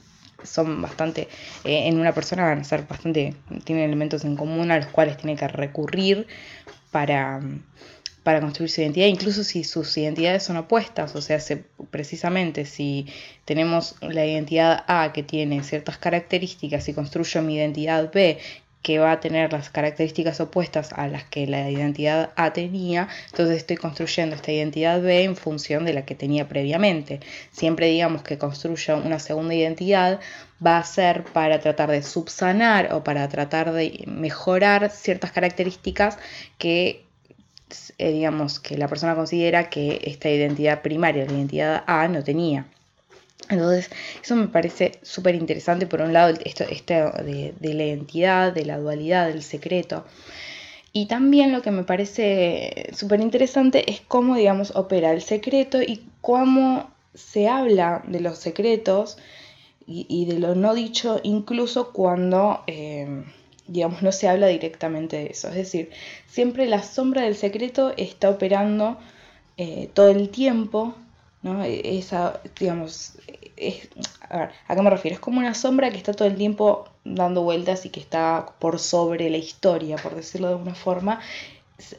son 0.44 0.82
bastante, 0.82 1.28
eh, 1.64 1.88
en 1.88 1.98
una 1.98 2.12
persona 2.12 2.44
van 2.44 2.60
a 2.60 2.64
ser 2.64 2.86
bastante, 2.86 3.34
tienen 3.64 3.84
elementos 3.84 4.24
en 4.24 4.36
común 4.36 4.70
a 4.70 4.76
los 4.76 4.86
cuales 4.86 5.16
tiene 5.16 5.36
que 5.36 5.48
recurrir 5.48 6.26
para, 6.90 7.40
para 8.22 8.40
construir 8.40 8.70
su 8.70 8.80
identidad, 8.80 9.06
incluso 9.06 9.44
si 9.44 9.64
sus 9.64 9.96
identidades 9.96 10.42
son 10.42 10.56
opuestas, 10.56 11.14
o 11.16 11.22
sea, 11.22 11.38
precisamente 11.90 12.64
si 12.64 13.06
tenemos 13.44 13.96
la 14.00 14.24
identidad 14.24 14.84
A 14.86 15.12
que 15.12 15.22
tiene 15.22 15.62
ciertas 15.62 15.98
características 15.98 16.88
y 16.88 16.94
construyo 16.94 17.42
mi 17.42 17.56
identidad 17.56 18.10
B 18.12 18.38
que 18.82 18.98
va 18.98 19.12
a 19.12 19.20
tener 19.20 19.52
las 19.52 19.70
características 19.70 20.40
opuestas 20.40 20.92
a 20.92 21.06
las 21.08 21.24
que 21.24 21.46
la 21.46 21.70
identidad 21.70 22.30
A 22.36 22.52
tenía, 22.52 23.08
entonces 23.30 23.58
estoy 23.58 23.76
construyendo 23.76 24.36
esta 24.36 24.52
identidad 24.52 25.00
B 25.00 25.22
en 25.22 25.36
función 25.36 25.84
de 25.84 25.94
la 25.94 26.04
que 26.04 26.14
tenía 26.14 26.48
previamente. 26.48 27.20
Siempre 27.50 27.86
digamos 27.86 28.22
que 28.22 28.38
construyo 28.38 28.96
una 28.98 29.18
segunda 29.18 29.54
identidad 29.54 30.20
va 30.64 30.78
a 30.78 30.84
ser 30.84 31.24
para 31.24 31.60
tratar 31.60 31.90
de 31.90 32.02
subsanar 32.02 32.92
o 32.92 33.04
para 33.04 33.28
tratar 33.28 33.72
de 33.72 34.04
mejorar 34.06 34.90
ciertas 34.90 35.32
características 35.32 36.18
que 36.58 37.04
eh, 37.98 38.12
digamos 38.12 38.60
que 38.60 38.76
la 38.76 38.88
persona 38.88 39.14
considera 39.14 39.70
que 39.70 40.00
esta 40.04 40.28
identidad 40.28 40.82
primaria, 40.82 41.24
la 41.24 41.32
identidad 41.32 41.84
A, 41.86 42.08
no 42.08 42.22
tenía. 42.22 42.66
Entonces, 43.52 43.90
eso 44.22 44.36
me 44.36 44.48
parece 44.48 44.92
súper 45.02 45.34
interesante, 45.34 45.86
por 45.86 46.00
un 46.00 46.12
lado, 46.12 46.34
esto, 46.44 46.64
de, 46.64 47.54
la 47.60 47.84
identidad, 47.84 48.52
de 48.52 48.64
la 48.64 48.78
dualidad, 48.78 49.28
del 49.28 49.42
secreto. 49.42 50.04
Y 50.92 51.06
también 51.06 51.52
lo 51.52 51.62
que 51.62 51.70
me 51.70 51.84
parece 51.84 52.90
súper 52.94 53.20
interesante 53.20 53.90
es 53.90 54.00
cómo, 54.00 54.36
digamos, 54.36 54.74
opera 54.76 55.12
el 55.12 55.22
secreto 55.22 55.82
y 55.82 56.04
cómo 56.20 56.90
se 57.14 57.48
habla 57.48 58.02
de 58.06 58.20
los 58.20 58.38
secretos 58.38 59.18
y, 59.86 60.24
de 60.26 60.38
lo 60.38 60.54
no 60.54 60.74
dicho, 60.74 61.20
incluso 61.22 61.92
cuando, 61.92 62.62
eh, 62.66 63.24
digamos, 63.66 64.02
no 64.02 64.12
se 64.12 64.28
habla 64.28 64.46
directamente 64.46 65.16
de 65.16 65.26
eso. 65.26 65.48
Es 65.48 65.54
decir, 65.54 65.90
siempre 66.26 66.66
la 66.66 66.82
sombra 66.82 67.22
del 67.22 67.36
secreto 67.36 67.92
está 67.96 68.30
operando 68.30 68.98
eh, 69.58 69.90
todo 69.92 70.08
el 70.08 70.30
tiempo 70.30 70.94
¿no? 71.42 71.62
E, 71.64 71.98
esa, 71.98 72.40
digamos, 72.58 73.18
es, 73.68 73.88
a 74.28 74.38
ver, 74.38 74.50
¿a 74.68 74.74
qué 74.74 74.82
me 74.82 74.90
refiero? 74.90 75.14
Es 75.14 75.20
como 75.20 75.38
una 75.40 75.54
sombra 75.54 75.90
que 75.90 75.96
está 75.96 76.12
todo 76.12 76.28
el 76.28 76.36
tiempo 76.36 76.88
dando 77.04 77.42
vueltas 77.42 77.84
y 77.86 77.90
que 77.90 78.00
está 78.00 78.46
por 78.58 78.78
sobre 78.78 79.30
la 79.30 79.38
historia, 79.38 79.96
por 79.96 80.14
decirlo 80.14 80.48
de 80.48 80.54
alguna 80.54 80.74
forma. 80.74 81.20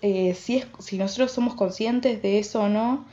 Eh, 0.02 0.34
si, 0.34 0.58
es, 0.58 0.68
si 0.80 0.98
nosotros 0.98 1.32
somos 1.32 1.56
conscientes 1.56 2.22
de 2.22 2.40
eso 2.40 2.62
o 2.62 2.70
no, 2.70 3.06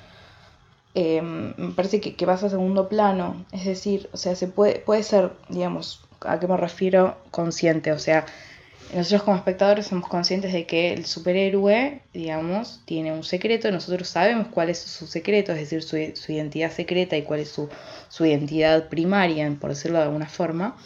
em, 0.94 1.54
me 1.56 1.72
parece 1.72 2.00
que, 2.00 2.14
que 2.14 2.26
pasa 2.26 2.46
a 2.46 2.50
segundo 2.50 2.88
plano. 2.88 3.44
Es 3.52 3.64
decir, 3.64 4.08
o 4.12 4.16
sea, 4.16 4.34
se 4.36 4.46
puede, 4.48 4.78
puede 4.80 5.02
ser, 5.02 5.32
digamos, 5.48 6.02
¿a 6.20 6.38
qué 6.38 6.46
me 6.46 6.56
refiero? 6.56 7.16
Consciente, 7.30 7.92
o 7.92 7.98
sea, 7.98 8.26
nosotros 8.94 9.22
como 9.22 9.36
espectadores 9.36 9.86
somos 9.86 10.08
conscientes 10.08 10.52
de 10.52 10.66
que 10.66 10.92
el 10.92 11.06
superhéroe, 11.06 12.02
digamos, 12.12 12.80
tiene 12.84 13.12
un 13.12 13.24
secreto, 13.24 13.70
nosotros 13.70 14.08
sabemos 14.08 14.48
cuál 14.48 14.70
es 14.70 14.78
su 14.78 15.06
secreto, 15.06 15.52
es 15.52 15.58
decir, 15.58 15.82
su, 15.82 16.32
identidad 16.32 16.70
secreta 16.70 17.16
y 17.16 17.22
cuál 17.22 17.40
es 17.40 17.50
su, 17.50 17.68
identidad 18.24 18.88
primaria, 18.88 19.50
por 19.60 19.70
decirlo 19.70 19.98
de 19.98 20.04
alguna 20.04 20.26
forma. 20.26 20.76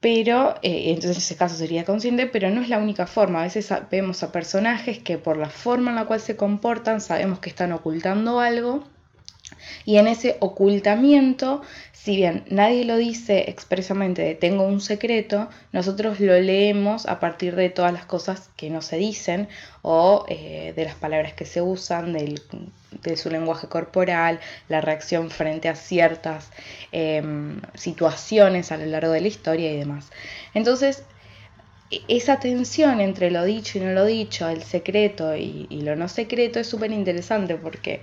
Pero, 0.00 0.56
eh, 0.62 0.90
entonces 0.90 1.16
en 1.16 1.22
ese 1.22 1.36
caso 1.36 1.54
sería 1.56 1.84
consciente, 1.84 2.26
pero 2.26 2.50
no 2.50 2.60
es 2.60 2.68
la 2.68 2.78
única 2.78 3.06
forma. 3.06 3.40
A 3.40 3.44
veces 3.44 3.72
vemos 3.90 4.22
a 4.22 4.32
personajes 4.32 4.98
que 4.98 5.16
por 5.16 5.36
la 5.36 5.48
forma 5.48 5.90
en 5.90 5.96
la 5.96 6.06
cual 6.06 6.20
se 6.20 6.36
comportan 6.36 7.00
sabemos 7.00 7.38
que 7.38 7.50
están 7.50 7.72
ocultando 7.72 8.40
algo 8.40 8.82
Y 9.84 9.96
en 9.96 10.06
ese 10.06 10.36
ocultamiento, 10.40 11.62
si 11.92 12.16
bien 12.16 12.44
nadie 12.48 12.84
lo 12.84 12.96
dice 12.96 13.44
expresamente 13.48 14.34
tengo 14.34 14.64
un 14.64 14.80
secreto, 14.80 15.48
nosotros 15.70 16.18
lo 16.18 16.38
leemos 16.40 17.06
a 17.06 17.20
partir 17.20 17.54
de 17.54 17.70
todas 17.70 17.92
las 17.92 18.04
cosas 18.04 18.50
que 18.56 18.70
no 18.70 18.82
se 18.82 18.96
dicen 18.96 19.48
o 19.82 20.24
eh, 20.28 20.72
de 20.74 20.84
las 20.84 20.96
palabras 20.96 21.32
que 21.34 21.44
se 21.44 21.62
usan, 21.62 22.12
de 22.12 23.16
su 23.16 23.30
lenguaje 23.30 23.68
corporal, 23.68 24.40
la 24.68 24.80
reacción 24.80 25.30
frente 25.30 25.68
a 25.68 25.76
ciertas 25.76 26.50
em, 26.90 27.60
situaciones 27.74 28.72
a 28.72 28.76
lo 28.78 28.86
largo 28.86 29.12
de 29.12 29.20
la 29.20 29.28
historia 29.28 29.72
y 29.72 29.76
demás. 29.76 30.10
Entonces, 30.54 31.04
e, 31.90 32.00
esa 32.08 32.40
tensión 32.40 33.00
entre 33.00 33.30
lo 33.30 33.44
dicho 33.44 33.78
y 33.78 33.82
no 33.82 33.92
lo 33.92 34.04
dicho, 34.04 34.48
el 34.48 34.62
secreto 34.62 35.36
y, 35.36 35.66
y 35.70 35.82
lo 35.82 35.94
no 35.96 36.08
secreto 36.08 36.58
es 36.60 36.66
súper 36.68 36.90
interesante 36.92 37.56
porque 37.56 38.00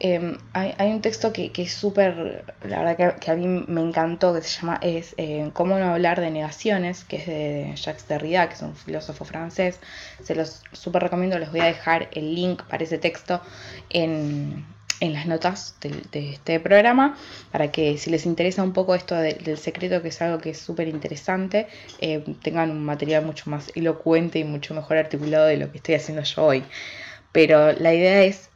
Em, 0.00 0.38
hay, 0.52 0.92
un 0.92 1.00
texto 1.00 1.32
que, 1.32 1.52
es 1.56 1.72
súper, 1.72 2.44
la 2.64 2.82
verdad 2.82 3.18
que, 3.18 3.30
a 3.30 3.34
mí 3.36 3.46
me 3.46 3.80
encantó, 3.80 4.34
que 4.34 4.42
se 4.42 4.60
llama 4.60 4.78
es 4.82 5.14
eh, 5.18 5.50
Cómo 5.52 5.78
no 5.78 5.92
hablar 5.92 6.20
de 6.20 6.30
negaciones, 6.30 7.04
que 7.04 7.16
es 7.16 7.26
de 7.26 7.72
Jacques 7.76 8.08
Derrida, 8.08 8.48
que 8.48 8.54
es 8.54 8.62
un 8.62 8.74
filósofo 8.74 9.24
francés. 9.24 9.78
Se 10.22 10.34
los 10.34 10.62
súper 10.72 11.02
recomiendo, 11.02 11.38
les 11.38 11.50
voy 11.50 11.60
a 11.60 11.66
dejar 11.66 12.08
el 12.12 12.34
link 12.34 12.62
para 12.64 12.82
ese 12.82 12.98
texto 12.98 13.40
en, 13.90 14.66
las 15.00 15.26
notas 15.26 15.76
de, 15.80 16.30
este 16.30 16.58
programa, 16.60 17.16
para 17.52 17.70
que 17.70 17.98
si 17.98 18.10
les 18.10 18.26
interesa 18.26 18.62
un 18.62 18.72
poco 18.72 18.94
esto 18.94 19.14
del 19.14 19.58
secreto, 19.58 20.00
que 20.00 20.08
es 20.08 20.22
algo 20.22 20.38
que 20.38 20.50
es 20.50 20.58
súper 20.58 20.88
interesante, 20.88 21.68
eh, 22.00 22.24
tengan 22.42 22.70
un 22.70 22.84
material 22.84 23.24
mucho 23.24 23.50
más 23.50 23.70
elocuente 23.74 24.38
y 24.38 24.44
mucho 24.44 24.74
mejor 24.74 24.96
articulado 24.96 25.46
de 25.46 25.58
lo 25.58 25.70
que 25.70 25.76
estoy 25.76 25.94
haciendo 25.94 26.22
yo 26.22 26.44
hoy. 26.44 26.64
Pero 27.32 27.72
la 27.72 27.94
idea 27.94 28.22
es... 28.24 28.50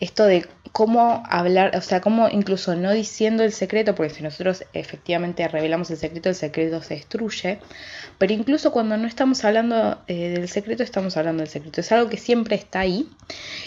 Eh, 0.00 0.04
esto 0.04 0.24
de 0.24 0.46
cómo 0.72 1.22
hablar, 1.28 1.76
o 1.76 1.80
sea, 1.80 2.00
cómo 2.00 2.28
incluso 2.28 2.76
no 2.76 2.92
diciendo 2.92 3.42
el 3.42 3.52
secreto, 3.52 3.94
porque 3.94 4.14
si 4.14 4.22
nosotros 4.22 4.64
efectivamente 4.72 5.46
revelamos 5.48 5.90
el 5.90 5.96
secreto, 5.96 6.28
el 6.28 6.34
secreto 6.34 6.82
se 6.82 6.94
destruye, 6.94 7.58
pero 8.18 8.32
incluso 8.32 8.72
cuando 8.72 8.96
no 8.96 9.06
estamos 9.06 9.44
hablando 9.44 9.98
eh, 10.06 10.28
del 10.30 10.48
secreto, 10.48 10.82
estamos 10.82 11.16
hablando 11.16 11.42
del 11.42 11.50
secreto. 11.50 11.80
Es 11.80 11.92
algo 11.92 12.08
que 12.08 12.16
siempre 12.16 12.56
está 12.56 12.80
ahí 12.80 13.08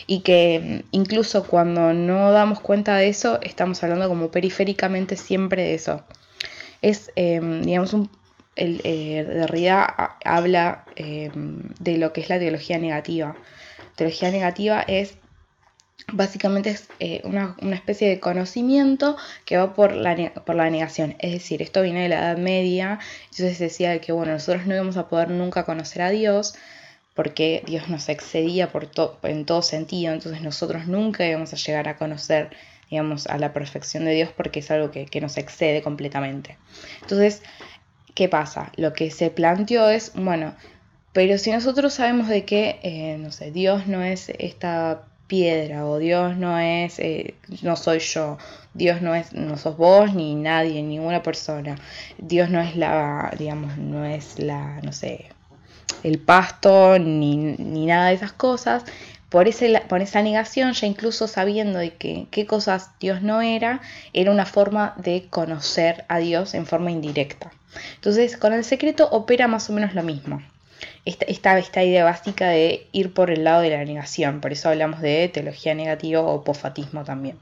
y 0.07 0.21
que 0.21 0.83
mm, 0.83 0.87
incluso 0.91 1.45
cuando 1.45 1.93
no 1.93 2.31
damos 2.31 2.59
cuenta 2.59 2.95
de 2.95 3.09
eso, 3.09 3.39
estamos 3.41 3.83
hablando 3.83 4.07
como 4.07 4.31
periféricamente 4.31 5.17
siempre 5.17 5.63
de 5.63 5.73
eso. 5.75 6.03
Es, 6.81 7.11
em, 7.15 7.61
digamos, 7.63 7.93
un, 7.93 8.09
el, 8.55 8.81
eh, 8.83 9.25
Derrida 9.27 10.17
habla 10.25 10.85
em, 10.95 11.61
de 11.79 11.97
lo 11.97 12.13
que 12.13 12.21
es 12.21 12.29
la 12.29 12.39
teología 12.39 12.77
negativa. 12.79 13.35
Teología 13.95 14.31
negativa 14.31 14.81
es 14.81 15.17
básicamente 16.11 16.71
es 16.71 16.87
eh, 16.99 17.21
una, 17.23 17.55
especie 17.73 18.09
de 18.09 18.19
conocimiento 18.19 19.17
que 19.45 19.57
va 19.57 19.73
por 19.73 19.93
la, 19.93 20.33
por 20.45 20.55
la 20.55 20.69
negación. 20.69 21.15
Es 21.19 21.31
decir, 21.31 21.61
esto 21.61 21.81
viene 21.81 22.03
de 22.03 22.09
la 22.09 22.19
Edad 22.19 22.37
Media, 22.37 22.99
entonces 23.25 23.59
decía 23.59 23.99
que 24.01 24.11
bueno, 24.11 24.33
nosotros 24.33 24.65
no 24.65 24.75
íbamos 24.75 24.97
a 24.97 25.07
poder 25.07 25.29
nunca 25.29 25.65
conocer 25.65 26.01
a 26.01 26.09
Dios 26.09 26.55
porque 27.13 27.63
Dios 27.65 27.89
nos 27.89 28.07
excedía 28.09 28.71
por 28.71 28.89
en 29.23 29.45
todo 29.45 29.61
sentido, 29.61 30.13
entonces 30.13 30.41
nosotros 30.41 30.87
nunca 30.87 31.27
íbamos 31.27 31.53
a 31.53 31.57
llegar 31.57 31.87
a 31.89 31.97
conocer 31.97 32.51
digamos, 32.89 33.25
a 33.27 33.37
la 33.37 33.53
perfección 33.53 34.03
de 34.03 34.11
Dios 34.11 34.29
porque 34.35 34.59
es 34.59 34.69
algo 34.69 34.91
que, 34.91 35.21
nos 35.21 35.37
excede 35.37 35.81
completamente. 35.81 36.57
Entonces, 37.01 37.41
¿qué 38.13 38.27
pasa? 38.27 38.71
Lo 38.75 38.91
que 38.91 39.11
se 39.11 39.29
planteó 39.29 39.89
es, 39.89 40.11
bueno, 40.13 40.53
pero 41.13 41.37
si 41.37 41.51
nosotros 41.51 41.93
sabemos 41.93 42.27
de 42.27 42.43
que, 42.43 42.79
eh, 42.83 43.17
no 43.17 43.31
sé, 43.31 43.51
Dios 43.51 43.87
no 43.87 44.03
es 44.03 44.29
esta 44.37 45.07
piedra 45.31 45.85
o 45.85 45.97
Dios 45.97 46.35
no 46.35 46.59
es, 46.59 46.99
eh, 46.99 47.35
no 47.61 47.77
soy 47.77 47.99
yo, 47.99 48.37
Dios 48.73 49.01
no 49.01 49.15
es, 49.15 49.31
no 49.31 49.55
sos 49.55 49.77
vos 49.77 50.13
ni 50.13 50.35
nadie, 50.35 50.83
ninguna 50.83 51.23
persona, 51.23 51.77
Dios 52.17 52.49
no 52.49 52.59
es 52.59 52.75
la, 52.75 53.33
digamos, 53.39 53.77
no 53.77 54.03
es 54.03 54.39
la, 54.39 54.81
no 54.83 54.91
sé, 54.91 55.27
el 56.03 56.19
pasto 56.19 56.99
ni, 56.99 57.55
nada 57.85 58.09
de 58.09 58.15
esas 58.15 58.33
cosas. 58.33 58.83
Por, 59.29 59.47
ese, 59.47 59.81
por 59.87 60.01
esa 60.01 60.21
negación, 60.21 60.73
ya 60.73 60.87
incluso 60.87 61.25
sabiendo 61.29 61.79
de 61.79 61.93
que, 61.95 62.27
qué 62.31 62.45
cosas 62.45 62.89
Dios 62.99 63.21
no 63.21 63.41
era, 63.41 63.79
era 64.11 64.31
una 64.31 64.45
forma 64.45 64.93
de 64.97 65.27
conocer 65.29 66.03
a 66.09 66.17
Dios 66.17 66.53
en 66.53 66.65
forma 66.65 66.91
indirecta. 66.91 67.53
Entonces, 67.95 68.35
con 68.35 68.51
el 68.51 68.65
secreto 68.65 69.07
opera 69.09 69.47
más 69.47 69.69
o 69.69 69.73
menos 69.73 69.93
lo 69.93 70.03
mismo 70.03 70.41
esta, 71.05 71.25
esta, 71.57 71.83
idea 71.83 72.03
básica 72.03 72.49
de 72.49 72.87
ir 72.91 73.13
por 73.13 73.31
el 73.31 73.43
lado 73.43 73.61
de 73.61 73.69
la 73.69 73.83
negación. 73.83 74.41
Por 74.41 74.51
eso 74.51 74.69
hablamos 74.69 75.01
de 75.01 75.29
teología 75.29 75.73
negativa 75.75 76.21
o 76.21 76.43
pofatismo 76.43 77.03
también. 77.03 77.37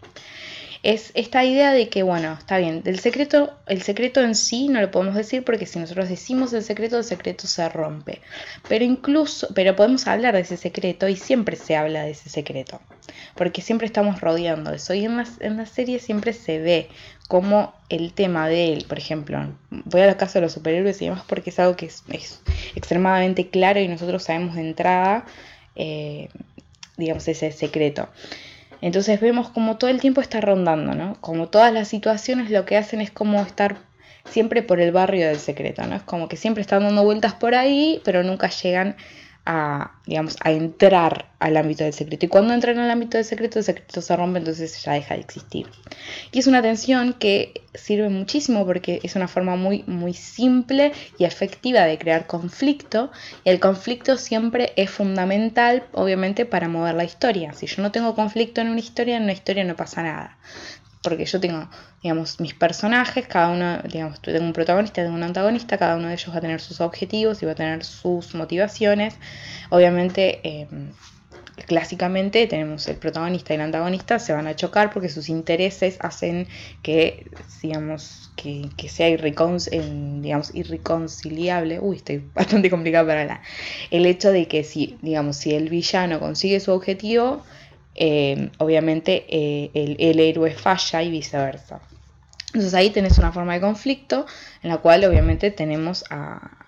Es 0.82 1.12
esta 1.14 1.44
idea 1.44 1.72
de 1.72 1.90
que, 1.90 2.04
bueno, 2.04 2.38
está 2.40 2.58
bien, 2.58 2.84
del 2.84 3.00
secreto, 3.00 3.54
el 3.68 3.82
secreto 3.82 4.22
en 4.22 4.34
sí 4.34 4.70
no 4.70 4.80
lo 4.80 4.92
podemos 4.92 5.16
decir 5.16 5.44
porque 5.44 5.66
si 5.66 5.78
nosotros 5.78 6.08
decimos 6.08 6.54
el 6.54 6.64
secreto, 6.64 6.98
el 6.98 7.04
secreto 7.04 7.48
se 7.48 7.68
rompe. 7.68 8.22
Pero 8.68 8.86
incluso, 8.86 9.50
pero 9.54 9.76
podemos 9.76 10.08
hablar 10.08 10.36
de 10.36 10.42
ese 10.42 10.56
secreto 10.56 11.10
y 11.10 11.18
siempre 11.18 11.58
se 11.58 11.76
habla 11.76 12.04
de 12.04 12.12
ese 12.12 12.30
secreto. 12.30 12.80
Porque 13.36 13.62
siempre 13.62 13.88
estamos 13.88 14.22
rodeando 14.22 14.72
eso. 14.74 14.94
Y 14.94 15.04
en 15.04 15.18
la, 15.18 15.28
en 15.42 15.58
la 15.58 15.66
serie 15.66 16.00
siempre 16.00 16.32
se 16.32 16.60
ve 16.60 16.90
como 17.28 17.74
el 17.90 18.14
tema 18.14 18.48
de 18.48 18.74
él, 18.74 18.86
por 18.90 18.98
ejemplo, 18.98 19.54
voy 19.70 20.02
a 20.02 20.08
la 20.08 20.18
casa 20.18 20.40
de 20.40 20.46
los 20.46 20.54
superhéroes 20.54 21.00
y 21.02 21.06
demás 21.06 21.24
porque 21.28 21.52
es 21.52 21.60
algo 21.60 21.76
que 21.76 21.86
es, 21.86 22.04
extremadamente 22.76 23.50
claro 23.50 23.80
y 23.80 23.88
nosotros 23.88 24.24
sabemos 24.24 24.56
de 24.56 24.62
entrada, 24.62 25.26
eh, 25.76 26.30
digamos, 26.98 27.28
ese 27.28 27.52
secreto. 27.52 28.10
Entonces 28.82 29.20
vemos 29.20 29.50
como 29.50 29.78
todo 29.78 29.90
el 29.90 30.00
tiempo 30.00 30.22
está 30.22 30.42
rondando, 30.42 30.96
¿no? 30.96 31.18
Como 31.22 31.48
todas 31.48 31.74
las 31.74 31.88
situaciones 31.88 32.50
lo 32.50 32.66
que 32.66 32.78
hacen 32.78 33.02
es 33.02 33.12
como 33.12 33.42
estar 33.42 33.78
siempre 34.30 34.62
por 34.62 34.80
el 34.80 34.92
barrio 34.92 35.28
del 35.28 35.40
secreto, 35.40 35.86
¿no? 35.86 35.96
Es 35.96 36.04
como 36.04 36.30
que 36.30 36.38
siempre 36.38 36.62
están 36.62 36.84
dando 36.84 37.04
vueltas 37.04 37.34
por 37.34 37.56
ahí, 37.56 38.02
pero 38.06 38.24
nunca 38.24 38.50
llegan 38.50 38.96
a, 39.46 39.92
digamos, 40.06 40.38
a 40.42 40.52
entrar 40.52 41.32
al 41.40 41.58
ámbito 41.58 41.84
del 41.84 41.94
secreto. 41.94 42.26
Y 42.26 42.30
cuando 42.30 42.54
entran 42.54 42.78
al 42.80 42.92
ámbito 42.92 43.18
del 43.18 43.26
secreto, 43.26 43.60
el 43.60 43.66
secreto 43.66 44.02
se 44.02 44.16
rompe, 44.16 44.40
entonces 44.40 44.82
ya 44.84 44.94
deja 44.94 45.16
de 45.16 45.22
existir. 45.22 45.68
Y 46.32 46.40
es 46.40 46.48
una 46.48 46.62
tensión 46.62 47.14
que 47.14 47.64
sirve 47.74 48.10
muchísimo 48.10 48.66
porque 48.66 49.00
es 49.04 49.16
una 49.16 49.28
forma 49.28 49.56
muy, 49.56 49.84
muy 49.88 50.14
simple 50.14 50.92
y 51.18 51.24
efectiva 51.24 51.86
de 51.86 51.98
crear 51.98 52.28
conflicto. 52.28 53.12
Y 53.44 53.50
el 53.50 53.60
conflicto 53.60 54.18
siempre 54.18 54.74
es 54.76 54.90
fundamental, 54.90 55.84
obviamente, 55.94 56.46
para 56.46 56.68
mover 56.68 56.96
la 56.96 57.04
historia. 57.04 57.54
Si 57.54 57.66
yo 57.66 57.82
no 57.82 57.92
tengo 57.92 58.16
conflicto 58.16 58.62
en 58.62 58.70
una 58.70 58.80
historia, 58.80 59.18
en 59.18 59.24
una 59.24 59.34
historia 59.34 59.64
no 59.64 59.76
pasa 59.76 60.04
nada 60.04 60.38
porque 61.02 61.26
yo 61.26 61.40
tengo, 61.40 61.70
digamos, 62.04 62.40
mis 62.40 62.54
personajes, 62.54 63.28
cada 63.28 63.50
uno, 63.50 63.82
digamos, 63.84 64.22
tengo 64.22 64.44
un 64.44 64.54
protagonista, 64.54 65.02
tengo 65.02 65.16
un 65.16 65.24
antagonista, 65.24 65.78
cada 65.78 65.96
uno 65.96 66.08
de 66.08 66.14
ellos 66.14 66.34
va 66.34 66.40
a 66.40 66.42
tener 66.42 66.60
sus 66.60 66.82
objetivos 66.82 67.42
y 67.42 67.46
va 67.46 67.54
a 67.54 67.56
tener 67.56 67.86
sus 67.86 68.36
motivaciones. 68.36 69.16
Obviamente, 69.70 70.42
em, 70.44 70.92
clásicamente 71.68 72.48
tenemos 72.48 72.88
el 72.88 72.98
protagonista 72.98 73.54
y 73.54 73.56
el 73.56 73.62
antagonista 73.62 74.20
se 74.20 74.34
van 74.34 74.48
a 74.48 74.56
chocar 74.56 74.92
porque 74.92 75.10
sus 75.10 75.30
intereses 75.30 75.98
hacen 76.02 76.48
que, 76.82 77.30
digamos, 77.62 78.32
que, 78.36 78.70
sea 78.90 79.08
digamos, 79.08 80.56
irreconciliable. 80.56 81.80
Uy, 81.80 81.98
estoy 81.98 82.30
bastante 82.34 82.70
complicada 82.70 83.08
para 83.08 83.22
hablar. 83.22 83.42
El 83.92 84.06
hecho 84.06 84.32
de 84.32 84.48
que 84.48 84.64
si, 84.64 84.98
digamos, 85.02 85.38
si 85.38 85.54
el 85.54 85.70
villano 85.70 86.20
consigue 86.20 86.60
su 86.60 86.72
objetivo, 86.72 87.44
eh, 88.02 88.50
obviamente 88.60 89.26
eh, 89.28 89.72
el, 89.74 90.20
héroe 90.20 90.52
falla 90.52 91.04
y 91.04 91.12
viceversa. 91.12 91.82
Entonces 92.48 92.74
ahí 92.74 92.92
tenés 92.92 93.18
una 93.18 93.34
forma 93.34 93.54
de 93.54 93.62
conflicto 93.62 94.26
en 94.64 94.70
la 94.70 94.78
cual 94.78 95.04
obviamente 95.04 95.52
tenemos 95.52 96.06
a, 96.10 96.66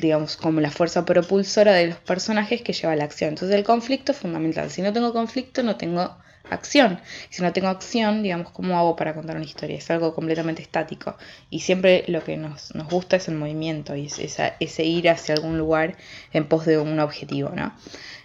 digamos, 0.00 0.38
como 0.38 0.60
la 0.60 0.70
fuerza 0.70 1.04
propulsora 1.04 1.74
de 1.74 1.88
los 1.88 1.98
personajes 1.98 2.62
que 2.62 2.72
lleva 2.72 2.96
la 2.96 3.04
acción. 3.04 3.30
Entonces 3.30 3.54
el 3.56 3.62
conflicto 3.62 4.12
es 4.12 4.18
fundamental. 4.18 4.70
Si 4.70 4.80
no 4.80 4.92
tengo 4.92 5.12
conflicto, 5.12 5.62
no 5.62 5.76
tengo 5.76 6.16
acción. 6.50 7.00
Si 7.30 7.42
no 7.42 7.52
tengo 7.52 7.68
acción, 7.68 8.22
digamos, 8.22 8.50
¿cómo 8.52 8.78
hago 8.78 8.96
para 8.96 9.14
contar 9.14 9.36
una 9.36 9.44
historia? 9.44 9.78
Es 9.78 9.90
algo 9.90 10.14
completamente 10.14 10.62
estático. 10.62 11.16
Y 11.50 11.60
siempre 11.60 12.04
lo 12.08 12.22
que 12.22 12.36
nos, 12.36 12.72
gusta 12.90 13.16
es 13.16 13.28
el 13.28 13.34
movimiento 13.34 13.96
y 13.96 14.06
ese 14.06 14.84
ir 14.84 15.10
hacia 15.10 15.34
algún 15.34 15.58
lugar 15.58 15.96
en 16.32 16.46
pos 16.46 16.66
de 16.66 16.78
un 16.78 16.98
objetivo, 17.00 17.50
¿no? 17.54 17.72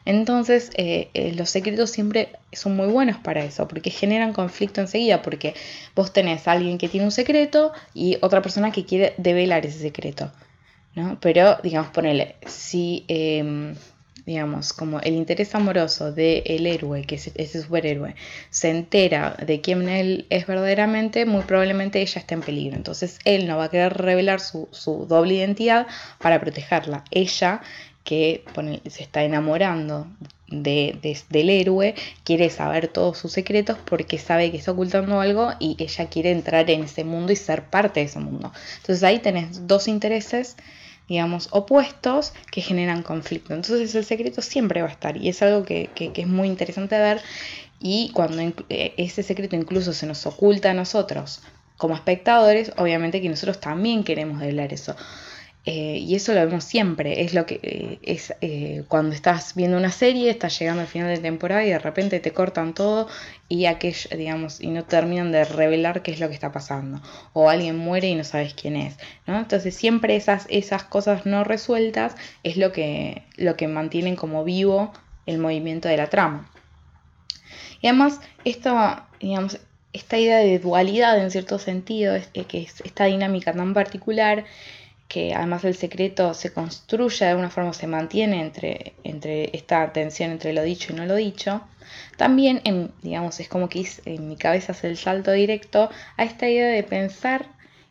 Entonces, 0.05 0.71
eh, 0.75 1.09
eh, 1.13 1.33
los 1.33 1.49
secretos 1.49 1.89
siempre 1.89 2.29
son 2.51 2.75
muy 2.75 2.87
buenos 2.87 3.17
para 3.17 3.43
eso, 3.43 3.67
porque 3.67 3.89
generan 3.89 4.33
conflicto 4.33 4.81
enseguida, 4.81 5.21
porque 5.21 5.53
vos 5.95 6.11
tenés 6.11 6.47
a 6.47 6.53
alguien 6.53 6.77
que 6.77 6.89
tiene 6.89 7.05
un 7.05 7.11
secreto 7.11 7.71
y 7.93 8.17
otra 8.21 8.41
persona 8.41 8.71
que 8.71 8.85
quiere 8.85 9.13
develar 9.17 9.65
ese 9.65 9.79
secreto, 9.79 10.31
¿no? 10.95 11.17
Pero, 11.21 11.57
digamos, 11.63 11.91
ponele, 11.91 12.35
si, 12.45 13.05
em, 13.07 13.75
digamos, 14.25 14.73
como 14.73 14.99
el 15.01 15.15
interés 15.15 15.53
amoroso 15.55 16.11
del 16.11 16.65
héroe, 16.65 17.03
que 17.03 17.15
es 17.15 17.31
ese 17.35 17.61
superhéroe, 17.61 18.15
se 18.49 18.69
entera 18.69 19.35
de 19.45 19.61
quién 19.61 19.89
él 19.89 20.25
es 20.29 20.47
verdaderamente, 20.47 21.25
muy 21.25 21.43
probablemente 21.43 22.01
ella 22.01 22.19
esté 22.19 22.33
en 22.35 22.41
peligro. 22.41 22.75
Entonces, 22.75 23.19
él 23.25 23.47
no 23.47 23.57
va 23.57 23.65
a 23.65 23.69
querer 23.69 23.93
revelar 23.93 24.39
su, 24.39 24.69
su 24.71 25.05
doble 25.05 25.35
identidad 25.35 25.87
para 26.19 26.39
protegerla. 26.39 27.03
Ella 27.11 27.61
que 28.03 28.43
se 28.87 29.03
está 29.03 29.23
enamorando 29.23 30.07
del 30.47 31.49
héroe 31.49 31.95
quiere 32.23 32.49
saber 32.49 32.87
todos 32.87 33.17
sus 33.17 33.31
secretos 33.31 33.77
porque 33.85 34.19
sabe 34.19 34.51
que 34.51 34.57
está 34.57 34.71
ocultando 34.71 35.19
algo 35.19 35.51
y 35.59 35.75
ella 35.79 36.07
quiere 36.07 36.31
entrar 36.31 36.69
en 36.69 36.83
ese 36.83 37.03
mundo 37.03 37.31
y 37.31 37.35
ser 37.35 37.63
parte 37.63 38.01
de 38.01 38.05
ese 38.05 38.19
mundo. 38.19 38.51
Entonces 38.77 39.03
ahí 39.03 39.19
tenés 39.19 39.67
dos 39.67 39.87
intereses 39.87 40.57
digamos, 41.07 41.49
opuestos 41.51 42.33
que 42.51 42.61
generan 42.61 43.03
conflicto. 43.03 43.53
Entonces 43.53 43.93
el 43.95 44.05
secreto 44.05 44.41
siempre 44.41 44.81
va 44.81 44.87
a 44.87 44.91
estar 44.91 45.17
y 45.17 45.29
es 45.29 45.41
algo 45.41 45.63
que, 45.63 45.89
es 45.95 46.27
muy 46.27 46.47
interesante 46.47 46.97
ver 46.97 47.21
y 47.79 48.11
cuando 48.13 48.41
eh, 48.69 48.93
ese 48.97 49.23
secreto 49.23 49.55
incluso 49.55 49.93
se 49.93 50.05
nos 50.05 50.25
oculta 50.25 50.71
a 50.71 50.73
nosotros 50.73 51.41
como 51.77 51.95
espectadores, 51.95 52.71
obviamente 52.77 53.21
que 53.21 53.29
nosotros 53.29 53.59
también 53.59 54.03
queremos 54.03 54.39
develar 54.39 54.71
eso. 54.71 54.95
Eh, 55.65 55.99
y 55.99 56.15
eso 56.15 56.33
lo 56.33 56.45
vemos 56.45 56.65
siempre, 56.65 57.21
es 57.21 57.33
lo 57.33 57.45
que 57.45 57.59
eh, 57.63 57.99
es 58.03 58.33
eh, 58.41 58.83
cuando 58.89 59.15
estás 59.15 59.55
viendo 59.55 59.77
una 59.77 59.91
serie, 59.91 60.29
estás 60.29 60.59
llegando 60.59 60.81
al 60.81 60.89
final 60.89 61.07
de 61.15 61.21
temporada 61.21 61.63
y 61.63 61.69
de 61.69 61.79
repente 61.79 62.19
te 62.19 62.33
cortan 62.33 62.73
todo 62.73 63.07
y 63.47 63.65
aquello, 63.65 64.09
digamos, 64.17 64.59
y 64.59 64.67
no 64.67 64.83
terminan 64.83 65.31
de 65.31 65.45
revelar 65.45 66.01
qué 66.01 66.11
es 66.11 66.19
lo 66.19 66.27
que 66.27 66.33
está 66.33 66.51
pasando. 66.51 67.01
O 67.31 67.49
alguien 67.49 67.77
muere 67.77 68.09
y 68.09 68.15
no 68.15 68.25
sabes 68.25 68.53
quién 68.55 68.75
es. 68.75 68.97
¿no? 69.25 69.39
Entonces 69.39 69.73
siempre 69.73 70.17
esas, 70.17 70.47
esas 70.49 70.83
cosas 70.83 71.25
no 71.25 71.45
resueltas 71.45 72.15
es 72.43 72.57
lo 72.57 72.73
que, 72.73 73.23
lo 73.37 73.55
que 73.55 73.69
mantienen 73.69 74.17
como 74.17 74.43
vivo 74.43 74.91
el 75.25 75.37
movimiento 75.37 75.87
de 75.87 75.95
la 75.95 76.09
trama. 76.09 76.49
Y 77.79 77.87
además, 77.87 78.19
digamos, 78.43 79.59
esta 79.93 80.17
idea 80.17 80.39
de 80.39 80.59
dualidad 80.59 81.17
en 81.21 81.31
cierto 81.31 81.57
sentido, 81.57 82.15
que 82.47 82.63
es 82.63 82.81
esta 82.81 83.05
dinámica 83.05 83.53
tan 83.53 83.73
particular, 83.73 84.43
que 85.13 85.35
además 85.35 85.63
el 85.63 85.75
secreto 85.75 86.33
se 86.33 86.51
construye 86.51 87.25
de 87.25 87.29
alguna 87.29 87.51
forma, 87.51 87.71
se 87.73 87.85
mantiene 87.85 88.41
entre, 88.41 88.93
entre 89.03 89.55
esta 89.55 89.93
tensión 89.93 90.31
entre 90.31 90.53
lo 90.53 90.63
dicho 90.63 90.91
y 90.91 90.95
no 90.95 91.05
lo 91.05 91.13
dicho, 91.13 91.61
también, 92.17 92.61
en, 92.63 92.91
digamos, 93.03 93.39
es 93.39 93.47
como 93.47 93.69
que 93.69 93.87
en 94.05 94.27
mi 94.27 94.37
cabeza 94.37 94.71
hace 94.71 94.87
el 94.87 94.97
salto 94.97 95.31
directo 95.31 95.91
a 96.17 96.23
esta 96.23 96.49
idea 96.49 96.65
de 96.65 96.81
pensar 96.81 97.45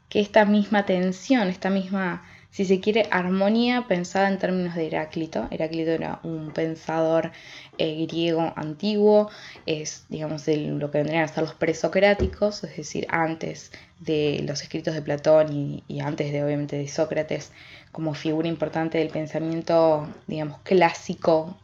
que 0.08 0.18
esta 0.18 0.44
misma 0.44 0.84
tensión, 0.84 1.46
esta 1.46 1.70
misma 1.70 2.24
si 2.52 2.66
se 2.66 2.80
quiere, 2.80 3.08
armonía 3.10 3.86
pensada 3.88 4.28
en 4.28 4.38
términos 4.38 4.74
de 4.74 4.86
Heráclito. 4.86 5.48
Heráclito 5.50 5.90
era 5.92 6.20
un 6.22 6.52
pensador 6.52 7.32
eh, 7.78 8.06
griego 8.06 8.52
antiguo, 8.56 9.30
es, 9.64 10.04
digamos, 10.10 10.44
de 10.44 10.58
lo 10.58 10.90
que 10.90 10.98
vendrían 10.98 11.24
a 11.24 11.28
ser 11.28 11.44
los 11.44 11.54
presocráticos, 11.54 12.62
es 12.64 12.76
decir, 12.76 13.06
antes 13.08 13.72
de 14.00 14.44
los 14.46 14.60
escritos 14.60 14.92
de 14.92 15.00
Platón 15.00 15.82
y, 15.88 16.00
antes 16.00 16.30
de, 16.30 16.44
obviamente, 16.44 16.76
de 16.76 16.88
Sócrates, 16.88 17.52
como 17.90 18.12
figura 18.12 18.48
importante 18.48 18.98
del 18.98 19.08
pensamiento, 19.08 20.06
digamos, 20.26 20.58
clásico 20.62 21.56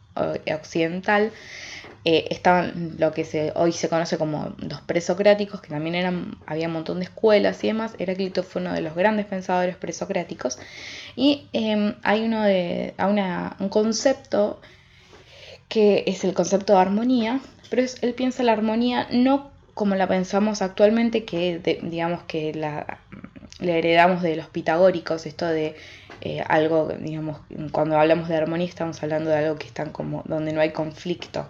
occidental. 0.55 1.33
Eh, 2.05 2.27
estaban 2.31 2.97
lo 2.99 3.13
que 3.13 3.53
hoy 3.55 3.73
se 3.73 3.89
conoce 3.89 4.19
como 4.19 4.55
los 4.59 4.81
presocráticos, 4.83 5.61
que 5.61 5.69
también 5.69 5.95
eran, 5.95 6.39
había 6.47 6.69
un 6.69 6.75
montón 6.75 6.99
de 7.01 7.05
escuelas 7.05 7.63
y 7.65 7.69
demás. 7.69 7.95
Heráclito 7.99 8.43
fue 8.43 8.63
uno 8.63 8.73
de 8.73 8.81
los 8.81 8.95
grandes 8.95 9.27
pensadores 9.27 9.77
presocráticos. 9.77 10.59
Y 11.17 11.49
em, 11.53 11.97
hay 12.03 12.23
uno 12.23 12.43
de, 12.45 12.95
un 13.59 13.69
concepto 13.69 14.61
que 15.69 16.05
es 16.07 16.25
el 16.25 16.35
concepto 16.35 16.75
de 16.75 16.81
armonía, 16.81 17.41
pero 17.69 17.83
él 18.01 18.15
piensa 18.15 18.43
la 18.43 18.53
armonía 18.53 19.09
no 19.11 19.51
como 19.75 19.95
la 19.95 20.09
pensamos 20.09 20.61
actualmente, 20.61 21.25
que 21.25 21.79
digamos 21.83 22.23
que 22.25 22.53
la, 22.53 22.99
heredamos 23.61 24.23
de 24.23 24.35
los 24.35 24.49
pitagóricos, 24.49 25.25
esto 25.27 25.47
de 25.47 25.77
eh, 26.21 26.43
algo, 26.47 26.89
digamos, 26.89 27.41
cuando 27.71 27.99
hablamos 27.99 28.29
de 28.29 28.37
armonía 28.37 28.67
estamos 28.67 29.03
hablando 29.03 29.31
de 29.31 29.37
algo 29.37 29.57
que 29.57 29.67
están 29.67 29.91
como 29.91 30.23
donde 30.27 30.53
no 30.53 30.61
hay 30.61 30.73
conflicto, 30.73 31.49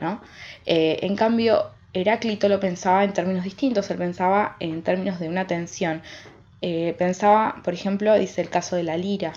¿no? 0.00 0.20
Eh, 0.66 0.98
en 1.02 1.14
cambio, 1.14 1.70
Heráclito 1.92 2.48
lo 2.48 2.60
pensaba 2.60 3.04
en 3.04 3.12
términos 3.12 3.44
distintos, 3.44 3.90
él 3.90 3.98
pensaba 3.98 4.56
en 4.60 4.82
términos 4.82 5.20
de 5.20 5.28
una 5.28 5.46
tensión. 5.46 6.02
Eh, 6.60 6.94
pensaba, 6.98 7.60
por 7.62 7.74
ejemplo, 7.74 8.14
dice 8.14 8.40
el 8.40 8.50
caso 8.50 8.76
de 8.76 8.82
la 8.82 8.96
lira. 8.96 9.32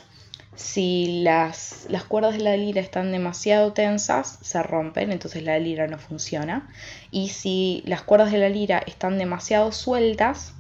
Si 0.56 1.22
las, 1.24 1.86
las, 1.90 2.04
cuerdas 2.04 2.34
de 2.34 2.44
la 2.44 2.58
lira 2.58 2.82
están 2.82 3.12
demasiado 3.12 3.74
tensas, 3.74 4.38
se 4.42 4.62
rompen, 4.62 5.12
entonces 5.12 5.44
la 5.44 5.58
lira 5.60 5.88
no 5.88 5.98
funciona. 5.98 6.70
Y 7.10 7.30
si 7.30 7.84
las 7.86 8.02
cuerdas 8.02 8.32
de 8.32 8.40
la 8.40 8.50
lira 8.50 8.80
están 8.86 9.18
demasiado 9.18 9.72
sueltas, 9.72 10.54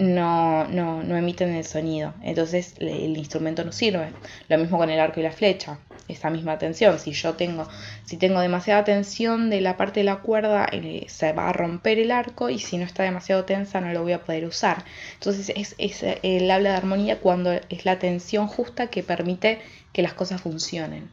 no, 0.00 0.66
no, 0.66 1.02
no 1.02 1.16
emiten 1.16 1.54
el 1.54 1.64
sonido. 1.64 2.14
Entonces 2.22 2.74
el 2.78 3.16
instrumento 3.16 3.64
no 3.64 3.70
sirve. 3.70 4.12
Lo 4.48 4.56
mismo 4.56 4.78
con 4.78 4.88
el 4.88 4.98
arco 4.98 5.20
y 5.20 5.22
la 5.22 5.30
flecha. 5.30 5.78
Esa 6.08 6.30
misma 6.30 6.58
tensión. 6.58 6.98
Si 6.98 7.12
yo 7.12 7.34
tengo, 7.34 7.68
si 8.04 8.16
tengo 8.16 8.40
demasiada 8.40 8.82
tensión 8.82 9.50
de 9.50 9.60
la 9.60 9.76
parte 9.76 10.00
de 10.00 10.04
la 10.04 10.16
cuerda, 10.16 10.66
eh, 10.72 11.04
se 11.08 11.32
va 11.34 11.50
a 11.50 11.52
romper 11.52 11.98
el 11.98 12.10
arco 12.10 12.48
y 12.48 12.58
si 12.58 12.78
no 12.78 12.84
está 12.84 13.02
demasiado 13.02 13.44
tensa 13.44 13.80
no 13.80 13.92
lo 13.92 14.02
voy 14.02 14.12
a 14.12 14.24
poder 14.24 14.46
usar. 14.46 14.84
Entonces 15.14 15.52
es, 15.54 15.74
es, 15.76 16.02
él 16.22 16.50
habla 16.50 16.70
de 16.70 16.76
armonía 16.76 17.20
cuando 17.20 17.52
es 17.52 17.84
la 17.84 17.98
tensión 17.98 18.46
justa 18.46 18.86
que 18.88 19.02
permite 19.02 19.60
que 19.92 20.02
las 20.02 20.14
cosas 20.14 20.40
funcionen. 20.40 21.10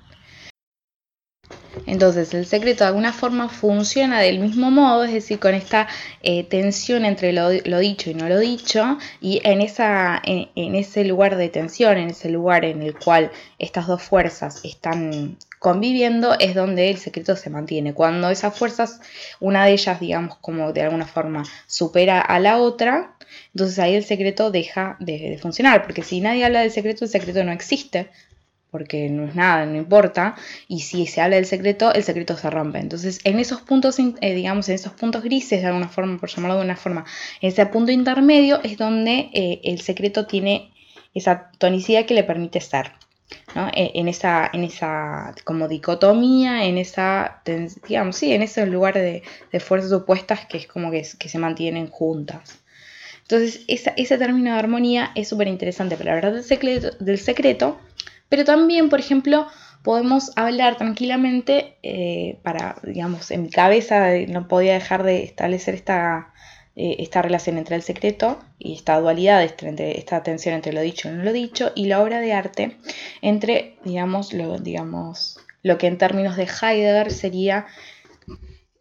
Entonces 1.85 2.33
el 2.33 2.45
secreto 2.45 2.83
de 2.83 2.89
alguna 2.89 3.13
forma 3.13 3.49
funciona 3.49 4.19
del 4.19 4.39
mismo 4.39 4.71
modo, 4.71 5.03
es 5.03 5.13
decir, 5.13 5.39
con 5.39 5.53
esta 5.53 5.87
eh, 6.23 6.43
tensión 6.43 7.05
entre 7.05 7.33
lo, 7.33 7.49
dicho 7.49 8.09
y 8.09 8.13
no 8.13 8.27
lo 8.27 8.39
dicho, 8.39 8.97
y 9.21 9.41
en, 9.43 9.61
esa, 9.61 10.21
en, 10.23 10.75
ese 10.75 11.05
lugar 11.05 11.37
de 11.37 11.49
tensión, 11.49 11.97
en 11.97 12.09
ese 12.09 12.29
lugar 12.29 12.65
en 12.65 12.81
el 12.81 12.97
cual 12.97 13.31
estas 13.59 13.87
dos 13.87 14.01
fuerzas 14.01 14.61
están 14.65 15.37
conviviendo, 15.59 16.35
es 16.39 16.55
donde 16.55 16.89
el 16.89 16.97
secreto 16.97 17.35
se 17.35 17.49
mantiene. 17.49 17.93
Cuando 17.93 18.29
esas 18.29 18.57
fuerzas, 18.57 18.99
una 19.39 19.65
de 19.65 19.71
ellas, 19.71 19.99
digamos, 19.99 20.37
como 20.37 20.73
de 20.73 20.83
alguna 20.83 21.05
forma 21.05 21.43
supera 21.67 22.21
a 22.21 22.39
la 22.39 22.57
otra, 22.57 23.15
entonces 23.53 23.79
ahí 23.79 23.95
el 23.95 24.03
secreto 24.03 24.51
deja 24.51 24.97
de, 24.99 25.17
de 25.17 25.37
funcionar, 25.37 25.83
porque 25.83 26.03
si 26.03 26.21
nadie 26.21 26.45
habla 26.45 26.61
del 26.61 26.71
secreto, 26.71 27.05
el 27.05 27.11
secreto 27.11 27.43
no 27.43 27.51
existe, 27.51 28.09
porque 28.71 29.09
no 29.09 29.25
es 29.25 29.35
nada, 29.35 29.65
no 29.65 29.77
importa, 29.77 30.35
y 30.67 30.81
si 30.81 31.07
se 31.07 31.21
habla 31.21 31.37
del 31.37 31.45
secreto, 31.45 31.93
el 31.93 32.03
secreto 32.03 32.37
se 32.37 32.49
rompe. 32.49 32.79
Entonces, 32.79 33.19
en 33.23 33.39
esos 33.39 33.61
puntos, 33.61 33.97
eh, 33.99 34.33
digamos, 34.33 34.67
en 34.69 34.75
esos 34.75 34.93
puntos 34.93 35.23
grises, 35.23 35.61
de 35.61 35.67
alguna 35.67 35.87
forma, 35.87 36.19
por 36.19 36.29
llamarlo 36.29 36.57
de 36.57 36.65
una 36.65 36.75
forma, 36.75 37.05
en 37.41 37.49
ese 37.49 37.65
punto 37.67 37.91
intermedio 37.91 38.61
es 38.63 38.77
donde 38.77 39.29
eh, 39.33 39.61
el 39.63 39.81
secreto 39.81 40.25
tiene 40.27 40.71
esa 41.13 41.51
tonicidad 41.57 42.05
que 42.05 42.13
le 42.13 42.23
permite 42.23 42.61
ser. 42.61 42.91
¿no? 43.55 43.67
E, 43.73 43.91
en, 43.95 44.07
esa, 44.07 44.49
en 44.53 44.63
esa 44.63 45.33
como 45.43 45.67
dicotomía, 45.67 46.65
en 46.65 46.77
esa, 46.77 47.41
digamos, 47.87 48.15
sí, 48.15 48.33
en 48.33 48.41
ese 48.41 48.65
lugar 48.65 48.93
de, 48.95 49.23
fuerzas 49.59 49.91
opuestas 49.91 50.45
que 50.45 50.57
es 50.57 50.67
como 50.67 50.91
que, 50.91 51.03
se 51.03 51.39
mantienen 51.39 51.87
juntas. 51.87 52.59
Entonces, 53.23 53.65
ese 53.67 54.17
término 54.17 54.53
de 54.53 54.59
armonía 54.59 55.11
es 55.15 55.27
súper 55.27 55.49
interesante, 55.49 55.97
pero 55.97 56.11
la 56.11 56.15
verdad 56.15 56.97
del 56.99 57.17
secreto 57.17 57.77
pero 58.29 58.45
también, 58.45 58.89
por 58.89 58.99
ejemplo, 58.99 59.47
podemos 59.83 60.31
hablar 60.35 60.77
tranquilamente 60.77 61.77
eh, 61.83 62.39
para, 62.43 62.77
digamos, 62.83 63.31
en 63.31 63.43
mi 63.43 63.49
cabeza 63.49 64.09
no 64.27 64.47
podía 64.47 64.73
dejar 64.73 65.03
de 65.03 65.23
establecer 65.23 65.75
esta, 65.75 66.33
eh, 66.75 66.97
esta 66.99 67.21
relación 67.21 67.57
entre 67.57 67.75
el 67.75 67.81
secreto 67.81 68.39
y 68.59 68.75
esta 68.75 68.99
dualidad, 68.99 69.43
entre, 69.43 69.97
esta 69.97 70.23
tensión 70.23 70.55
entre 70.55 70.73
lo 70.73 70.81
dicho 70.81 71.09
y 71.09 71.13
no 71.13 71.23
lo 71.23 71.33
dicho, 71.33 71.71
y 71.73 71.85
la 71.85 72.01
obra 72.01 72.19
de 72.19 72.33
arte 72.33 72.77
entre, 73.21 73.77
digamos, 73.83 74.33
lo, 74.33 74.57
digamos, 74.57 75.39
lo 75.63 75.77
que 75.77 75.87
en 75.87 75.97
términos 75.97 76.35
de 76.35 76.47
Heidegger 76.47 77.11
sería 77.11 77.65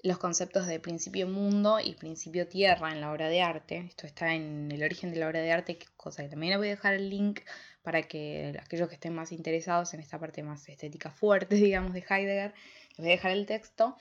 los 0.03 0.19
conceptos 0.19 0.67
de 0.67 0.79
principio 0.79 1.27
mundo 1.27 1.81
y 1.81 1.95
principio 1.95 2.47
tierra 2.47 2.93
en 2.93 3.01
la 3.01 3.13
obra 3.13 3.29
de 3.29 3.43
arte. 3.43 3.87
Esto 3.89 4.07
está 4.07 4.35
en 4.35 4.71
el 4.71 4.83
origen 4.83 5.11
de 5.11 5.21
la 5.21 5.29
obra 5.29 5.41
de 5.41 5.53
arte, 5.53 5.79
cosa 5.97 6.23
que 6.23 6.29
también 6.29 6.53
le 6.53 6.59
voy 6.59 6.69
a 6.69 6.71
dejar 6.71 6.95
el 6.95 7.11
link 7.11 7.41
para 7.87 8.03
que 8.03 8.53
aquellos 8.61 8.89
que 8.89 8.97
estén 8.97 9.15
más 9.15 9.31
interesados 9.31 9.95
en 9.95 10.01
esta 10.01 10.19
parte 10.19 10.43
más 10.43 10.69
estética 10.69 11.13
fuerte, 11.13 11.55
digamos, 11.55 11.93
de 11.93 12.01
Heidegger, 12.01 12.53
les 12.89 12.99
voy 12.99 13.07
a 13.07 13.11
dejar 13.11 13.31
el 13.31 13.47
texto. 13.47 13.97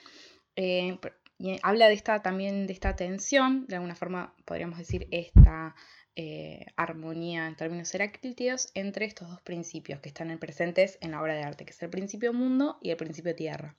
Eh, 0.55 0.97
y 1.37 1.59
habla 1.61 1.87
de 1.87 1.93
esta 1.93 2.23
también 2.23 2.65
de 2.65 2.73
esta 2.73 2.95
tensión, 2.95 3.67
de 3.67 3.75
alguna 3.75 3.93
forma 3.93 4.33
podríamos 4.43 4.79
decir 4.79 5.07
esta 5.11 5.75
eh, 6.15 6.65
armonía 6.75 7.45
en 7.45 7.55
términos 7.55 7.93
heráclitos 7.93 8.71
entre 8.73 9.05
estos 9.05 9.29
dos 9.29 9.41
principios 9.41 9.99
que 9.99 10.09
están 10.09 10.35
presentes 10.39 10.97
en 10.99 11.11
la 11.11 11.21
obra 11.21 11.35
de 11.35 11.43
arte, 11.43 11.63
que 11.63 11.71
es 11.71 11.83
el 11.83 11.91
principio 11.91 12.33
mundo 12.33 12.79
y 12.81 12.89
el 12.89 12.97
principio 12.97 13.35
tierra. 13.35 13.75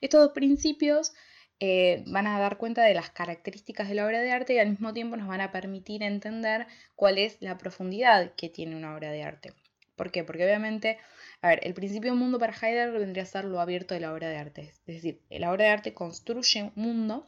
Estos 0.00 0.26
dos 0.26 0.32
principios 0.32 1.12
eh, 1.62 2.02
van 2.06 2.26
a 2.26 2.38
dar 2.38 2.56
cuenta 2.56 2.82
de 2.82 2.94
las 2.94 3.10
características 3.10 3.88
de 3.88 3.94
la 3.94 4.06
obra 4.06 4.20
de 4.20 4.32
arte 4.32 4.54
y 4.54 4.58
al 4.58 4.70
mismo 4.70 4.94
tiempo 4.94 5.16
nos 5.16 5.28
van 5.28 5.42
a 5.42 5.52
permitir 5.52 6.02
entender 6.02 6.66
cuál 6.96 7.18
es 7.18 7.36
la 7.40 7.58
profundidad 7.58 8.32
que 8.34 8.48
tiene 8.48 8.76
una 8.76 8.94
obra 8.94 9.10
de 9.12 9.22
arte. 9.22 9.52
¿Por 9.94 10.10
qué? 10.10 10.24
Porque 10.24 10.44
obviamente, 10.44 10.96
a 11.42 11.48
ver, 11.48 11.60
el 11.62 11.74
principio 11.74 12.14
mundo 12.14 12.38
para 12.38 12.54
Heidegger 12.54 12.98
vendría 12.98 13.24
a 13.24 13.26
ser 13.26 13.44
lo 13.44 13.60
abierto 13.60 13.92
de 13.92 14.00
la 14.00 14.14
obra 14.14 14.30
de 14.30 14.36
arte. 14.38 14.72
Es 14.86 14.86
decir, 14.86 15.20
la 15.28 15.52
obra 15.52 15.66
de 15.66 15.70
arte 15.70 15.92
construye 15.92 16.62
un 16.62 16.72
mundo, 16.74 17.26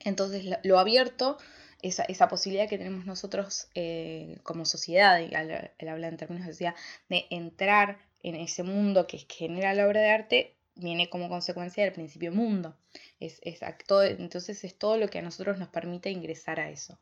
entonces 0.00 0.44
lo 0.62 0.78
abierto, 0.78 1.38
esa, 1.80 2.28
posibilidad 2.28 2.68
que 2.68 2.76
tenemos 2.76 3.06
nosotros 3.06 3.68
eh, 3.74 4.36
como 4.42 4.66
sociedad, 4.66 5.18
él 5.18 5.88
habla 5.88 6.08
en 6.08 6.16
términos 6.18 6.46
de 6.46 6.52
sociedad, 6.52 6.74
de 7.08 7.24
entrar 7.30 7.98
en 8.22 8.34
ese 8.34 8.62
mundo 8.62 9.06
que 9.06 9.24
genera 9.28 9.72
la 9.72 9.86
obra 9.86 10.02
de 10.02 10.10
arte, 10.10 10.56
viene 10.80 11.08
como 11.08 11.28
consecuencia 11.28 11.84
del 11.84 11.92
principio 11.92 12.32
mundo. 12.32 12.76
Es, 13.18 13.40
entonces 13.42 14.64
es 14.64 14.78
todo 14.78 14.96
lo 14.96 15.08
que 15.08 15.18
a 15.18 15.22
nosotros 15.22 15.58
nos 15.58 15.68
permite 15.68 16.10
ingresar 16.10 16.60
a 16.60 16.70
eso. 16.70 16.98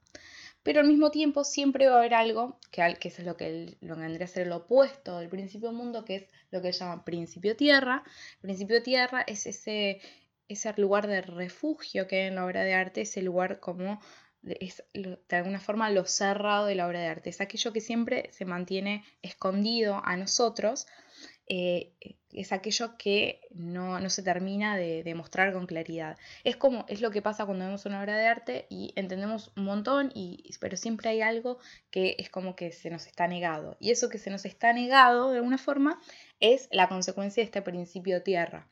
Pero 0.62 0.80
al 0.80 0.88
mismo 0.88 1.10
tiempo 1.10 1.44
siempre 1.44 1.86
va 1.86 1.96
a 1.96 1.98
haber 1.98 2.14
algo, 2.14 2.58
que, 2.70 2.96
que 3.00 3.08
es 3.08 3.18
lo 3.20 3.36
que, 3.36 3.76
lo 3.80 3.96
vendría 3.96 4.24
a 4.24 4.28
ser 4.28 4.46
el 4.46 4.52
opuesto 4.52 5.18
del 5.18 5.28
principio 5.28 5.72
mundo, 5.72 6.04
que 6.04 6.16
es 6.16 6.26
lo 6.50 6.60
que 6.60 6.72
llama 6.72 7.04
principio 7.04 7.56
tierra. 7.56 8.02
Principio 8.40 8.82
tierra 8.82 9.22
es 9.26 9.46
ese, 9.46 10.00
ese 10.48 10.74
lugar 10.76 11.06
de 11.06 11.22
refugio 11.22 12.06
que 12.06 12.22
hay 12.22 12.26
en 12.28 12.34
la 12.34 12.44
obra 12.44 12.64
de 12.64 12.74
arte, 12.74 13.02
ese 13.02 13.22
lugar 13.22 13.60
como 13.60 14.00
es 14.42 14.84
de 14.92 15.36
alguna 15.36 15.60
forma 15.60 15.90
lo 15.90 16.04
cerrado 16.04 16.66
de 16.66 16.74
la 16.74 16.86
obra 16.86 17.00
de 17.00 17.08
arte, 17.08 17.30
es 17.30 17.40
aquello 17.40 17.72
que 17.72 17.80
siempre 17.80 18.30
se 18.32 18.44
mantiene 18.44 19.04
escondido 19.22 20.00
a 20.04 20.16
nosotros, 20.16 20.86
eh, 21.48 21.92
es 22.32 22.52
aquello 22.52 22.96
que 22.98 23.40
no, 23.50 24.08
se 24.10 24.22
termina 24.22 24.76
de, 24.76 25.02
demostrar 25.02 25.52
con 25.52 25.66
claridad. 25.66 26.18
Es 26.44 26.56
como, 26.56 26.84
es 26.88 27.00
lo 27.00 27.10
que 27.10 27.22
pasa 27.22 27.46
cuando 27.46 27.64
vemos 27.64 27.86
una 27.86 28.00
obra 28.00 28.16
de 28.16 28.26
arte 28.26 28.66
y 28.68 28.92
entendemos 28.96 29.50
un 29.56 29.64
montón, 29.64 30.12
y, 30.14 30.50
pero 30.60 30.76
siempre 30.76 31.10
hay 31.10 31.22
algo 31.22 31.58
que 31.90 32.16
es 32.18 32.30
como 32.30 32.54
que 32.54 32.72
se 32.72 32.90
nos 32.90 33.06
está 33.06 33.26
negado. 33.26 33.76
Y 33.80 33.90
eso 33.90 34.08
que 34.08 34.18
se 34.18 34.30
nos 34.30 34.44
está 34.44 34.72
negado 34.72 35.30
de 35.30 35.38
alguna 35.38 35.58
forma 35.58 36.00
es 36.40 36.68
la 36.70 36.88
consecuencia 36.88 37.40
de 37.42 37.46
este 37.46 37.62
principio 37.62 38.22
tierra. 38.22 38.68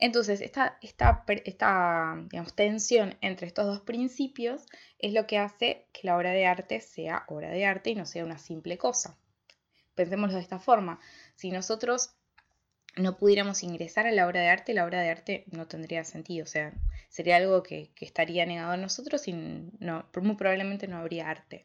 Entonces, 0.00 0.40
esta, 0.40 0.78
esta, 0.80 1.24
esta 1.44 2.24
tensión 2.54 3.16
entre 3.20 3.48
estos 3.48 3.66
dos 3.66 3.80
principios 3.80 4.64
es 4.98 5.12
lo 5.12 5.26
que 5.26 5.38
hace 5.38 5.86
que 5.92 6.06
la 6.06 6.16
obra 6.16 6.30
de 6.30 6.46
arte 6.46 6.80
sea 6.80 7.24
obra 7.26 7.50
de 7.50 7.66
arte 7.66 7.90
y 7.90 7.94
no 7.96 8.06
sea 8.06 8.24
una 8.24 8.38
simple 8.38 8.78
cosa. 8.78 9.18
Pensémoslo 9.96 10.36
de 10.36 10.42
esta 10.42 10.60
forma. 10.60 11.00
Si 11.38 11.52
nosotros 11.52 12.10
no 12.96 13.16
pudiéramos 13.16 13.62
ingresar 13.62 14.08
a 14.08 14.10
la 14.10 14.26
obra 14.26 14.40
de 14.40 14.48
arte, 14.48 14.74
la 14.74 14.84
obra 14.84 15.00
de 15.00 15.10
arte 15.10 15.44
no 15.52 15.68
tendría 15.68 16.02
sentido. 16.02 16.42
O 16.42 16.48
sea, 16.48 16.74
sería 17.10 17.36
algo 17.36 17.62
que, 17.62 17.92
estaría 18.00 18.44
negado 18.44 18.72
a 18.72 18.76
nosotros 18.76 19.28
y 19.28 19.34
no, 19.34 20.04
muy 20.20 20.34
probablemente 20.34 20.88
no 20.88 20.96
habría 20.96 21.30
arte. 21.30 21.64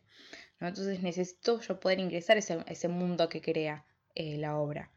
Entonces 0.60 1.02
necesito 1.02 1.60
yo 1.60 1.80
poder 1.80 2.00
ingresar 2.00 2.38
a 2.38 2.40
ese, 2.68 2.88
mundo 2.88 3.30
que 3.30 3.42
crea 3.42 3.84
eh, 4.14 4.38
la 4.38 4.58
obra. 4.58 4.92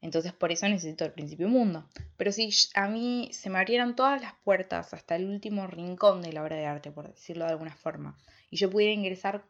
Entonces 0.00 0.32
por 0.32 0.50
eso 0.50 0.68
necesito 0.68 1.04
el 1.04 1.12
principio 1.12 1.48
mundo. 1.48 1.88
Pero 2.16 2.32
si 2.32 2.50
a 2.74 2.88
mí 2.88 3.30
se 3.32 3.50
me 3.50 3.60
abrieran 3.60 3.94
todas 3.94 4.20
las 4.20 4.34
puertas 4.42 4.92
hasta 4.94 5.14
el 5.14 5.26
último 5.26 5.68
rincón 5.68 6.22
de 6.22 6.32
la 6.32 6.42
obra 6.42 6.56
de 6.56 6.66
arte, 6.66 6.90
por 6.90 7.08
decirlo 7.08 7.44
de 7.44 7.52
alguna 7.52 7.76
forma, 7.76 8.18
y 8.50 8.56
yo 8.56 8.68
pudiera 8.68 8.92
ingresar 8.92 9.44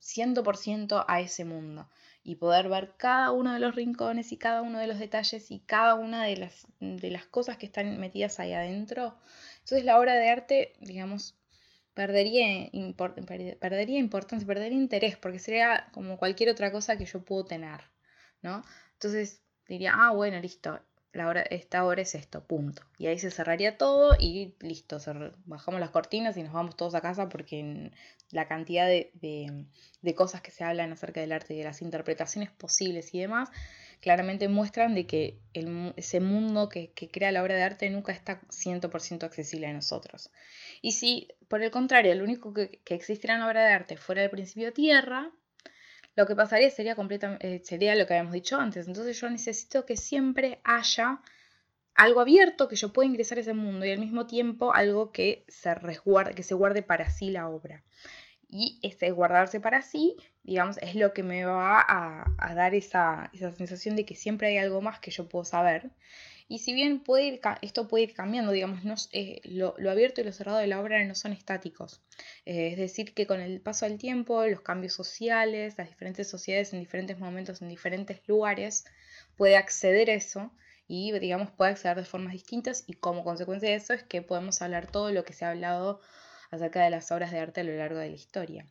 100% 0.00 1.04
a 1.08 1.20
ese 1.20 1.44
mundo 1.44 1.88
y 2.24 2.36
poder 2.36 2.68
ver 2.68 2.94
cada 2.96 3.32
uno 3.32 3.52
de 3.52 3.58
los 3.58 3.74
rincones 3.74 4.32
y 4.32 4.36
cada 4.36 4.62
uno 4.62 4.78
de 4.78 4.86
los 4.86 4.98
detalles 4.98 5.50
y 5.50 5.60
cada 5.60 5.94
una 5.94 6.24
de 6.24 6.36
las, 6.36 6.66
de 6.80 7.10
las 7.10 7.26
cosas 7.26 7.56
que 7.56 7.66
están 7.66 7.98
metidas 7.98 8.38
ahí 8.40 8.52
adentro, 8.52 9.16
entonces 9.58 9.84
la 9.84 9.98
obra 9.98 10.14
de 10.14 10.28
arte, 10.28 10.72
digamos, 10.80 11.36
perdería, 11.94 12.70
perdería 13.60 13.98
importancia, 13.98 14.46
perdería 14.46 14.78
interés, 14.78 15.16
porque 15.16 15.38
sería 15.38 15.88
como 15.92 16.16
cualquier 16.18 16.50
otra 16.50 16.72
cosa 16.72 16.96
que 16.96 17.04
yo 17.04 17.24
puedo 17.24 17.44
tener, 17.44 17.80
¿no? 18.42 18.62
Entonces, 18.94 19.42
diría, 19.68 19.92
ah, 19.94 20.12
bueno, 20.12 20.38
listo, 20.40 20.80
la 21.12 21.28
hora, 21.28 21.42
esta 21.42 21.84
hora 21.84 22.02
es 22.02 22.14
esto, 22.14 22.42
punto. 22.44 22.82
Y 22.98 23.06
ahí 23.06 23.18
se 23.18 23.30
cerraría 23.30 23.76
todo 23.76 24.16
y 24.18 24.54
listo, 24.60 24.98
bajamos 25.44 25.80
las 25.80 25.90
cortinas 25.90 26.36
y 26.36 26.42
nos 26.42 26.52
vamos 26.52 26.76
todos 26.76 26.94
a 26.94 27.02
casa 27.02 27.28
porque 27.28 27.90
la 28.30 28.48
cantidad 28.48 28.86
de, 28.86 29.66
cosas 30.16 30.40
que 30.40 30.50
se 30.50 30.64
hablan 30.64 30.92
acerca 30.92 31.20
del 31.20 31.32
arte 31.32 31.54
y 31.54 31.58
de 31.58 31.64
las 31.64 31.82
interpretaciones 31.82 32.50
posibles 32.50 33.14
y 33.14 33.20
demás, 33.20 33.50
claramente 34.00 34.48
muestran 34.48 34.94
de 34.94 35.06
que 35.06 35.38
ese 35.96 36.20
mundo 36.20 36.70
que, 36.70 36.92
crea 37.12 37.30
la 37.30 37.42
obra 37.42 37.56
de 37.56 37.62
arte 37.62 37.90
nunca 37.90 38.12
está 38.12 38.40
100% 38.48 39.24
accesible 39.24 39.66
a 39.66 39.72
nosotros. 39.74 40.30
Y 40.80 40.92
si, 40.92 41.28
por 41.48 41.62
el 41.62 41.70
contrario, 41.70 42.14
lo 42.14 42.24
único 42.24 42.54
que, 42.54 42.80
que 42.84 42.94
existiera 42.94 43.36
en 43.36 43.42
obra 43.42 43.64
de 43.64 43.72
arte 43.72 43.96
fuera 43.98 44.24
el 44.24 44.30
principio 44.30 44.72
tierra, 44.72 45.30
lo 46.14 46.26
que 46.26 46.36
pasaría 46.36 46.70
sería, 46.70 46.94
completamente, 46.94 47.56
eh, 47.56 47.62
sería 47.64 47.94
lo 47.94 48.06
que 48.06 48.14
habíamos 48.14 48.34
dicho 48.34 48.58
antes. 48.58 48.86
Entonces 48.86 49.20
yo 49.20 49.30
necesito 49.30 49.86
que 49.86 49.96
siempre 49.96 50.60
haya 50.64 51.20
algo 51.94 52.20
abierto 52.20 52.68
que 52.68 52.76
yo 52.76 52.92
pueda 52.92 53.08
ingresar 53.08 53.38
a 53.38 53.42
ese 53.42 53.54
mundo 53.54 53.84
y 53.86 53.92
al 53.92 53.98
mismo 53.98 54.26
tiempo 54.26 54.74
algo 54.74 55.12
que 55.12 55.44
se 55.48 55.74
resguarde, 55.74 56.34
que 56.34 56.42
se 56.42 56.54
guarde 56.54 56.82
para 56.82 57.10
sí 57.10 57.30
la 57.30 57.48
obra. 57.48 57.82
Y 58.48 58.78
ese 58.82 59.10
guardarse 59.10 59.60
para 59.60 59.80
sí, 59.80 60.16
digamos, 60.42 60.76
es 60.78 60.94
lo 60.94 61.14
que 61.14 61.22
me 61.22 61.44
va 61.44 61.80
a, 61.80 62.54
dar 62.54 62.74
esa, 62.74 63.30
esa, 63.32 63.50
sensación 63.52 63.96
de 63.96 64.04
que 64.04 64.14
siempre 64.14 64.48
hay 64.48 64.58
algo 64.58 64.82
más 64.82 65.00
que 65.00 65.10
yo 65.10 65.28
puedo 65.28 65.44
saber 65.44 65.90
y 66.48 66.58
si 66.60 66.72
bien 66.72 67.00
puede 67.00 67.40
esto 67.62 67.88
puede 67.88 68.04
ir 68.04 68.14
cambiando, 68.14 68.52
digamos, 68.52 68.84
no, 68.84 68.94
eh, 69.12 69.40
lo, 69.44 69.74
abierto 69.90 70.20
y 70.20 70.24
lo 70.24 70.32
cerrado 70.32 70.58
de 70.58 70.66
la 70.66 70.80
obra 70.80 71.04
no 71.04 71.14
son 71.14 71.32
estáticos. 71.32 72.02
Eh, 72.44 72.68
es 72.72 72.78
decir, 72.78 73.14
que 73.14 73.26
con 73.26 73.40
el 73.40 73.60
paso 73.60 73.86
del 73.86 73.98
tiempo, 73.98 74.44
los 74.46 74.60
cambios 74.60 74.92
sociales, 74.94 75.74
las 75.78 75.88
diferentes 75.88 76.28
sociedades 76.28 76.72
en 76.72 76.80
diferentes 76.80 77.18
momentos, 77.18 77.62
en 77.62 77.68
diferentes 77.68 78.20
lugares, 78.26 78.84
puede 79.36 79.56
acceder 79.56 80.10
a 80.10 80.14
eso 80.14 80.52
y, 80.86 81.12
digamos, 81.18 81.50
puede 81.50 81.72
acceder 81.72 81.96
de 81.96 82.04
formas 82.04 82.32
distintas 82.32 82.84
y 82.86 82.94
como 82.94 83.24
consecuencia 83.24 83.70
de 83.70 83.76
eso 83.76 83.94
es 83.94 84.02
que 84.02 84.22
podemos 84.22 84.62
hablar 84.62 84.90
todo 84.90 85.10
lo 85.12 85.24
que 85.24 85.32
se 85.32 85.44
ha 85.44 85.50
hablado 85.50 86.00
acerca 86.50 86.84
de 86.84 86.90
las 86.90 87.10
obras 87.12 87.30
de 87.32 87.38
arte 87.38 87.62
a 87.62 87.64
lo 87.64 87.74
largo 87.76 87.98
de 87.98 88.10
la 88.10 88.16
historia. 88.16 88.66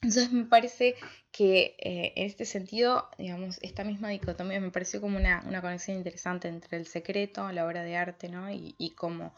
Entonces 0.00 0.32
me 0.32 0.44
parece 0.44 0.94
que 1.32 1.76
eh, 1.78 2.12
en 2.16 2.26
este 2.26 2.44
sentido, 2.44 3.08
digamos, 3.18 3.58
esta 3.62 3.82
misma 3.84 4.10
dicotomía 4.10 4.60
me 4.60 4.70
pareció 4.70 5.00
como 5.00 5.18
una, 5.18 5.42
conexión 5.60 5.96
interesante 5.96 6.48
entre 6.48 6.78
el 6.78 6.86
secreto, 6.86 7.50
la 7.50 7.66
obra 7.66 7.82
de 7.82 7.96
arte, 7.96 8.28
¿no? 8.28 8.50
Y, 8.50 8.74
y 8.78 8.90
cómo 8.90 9.34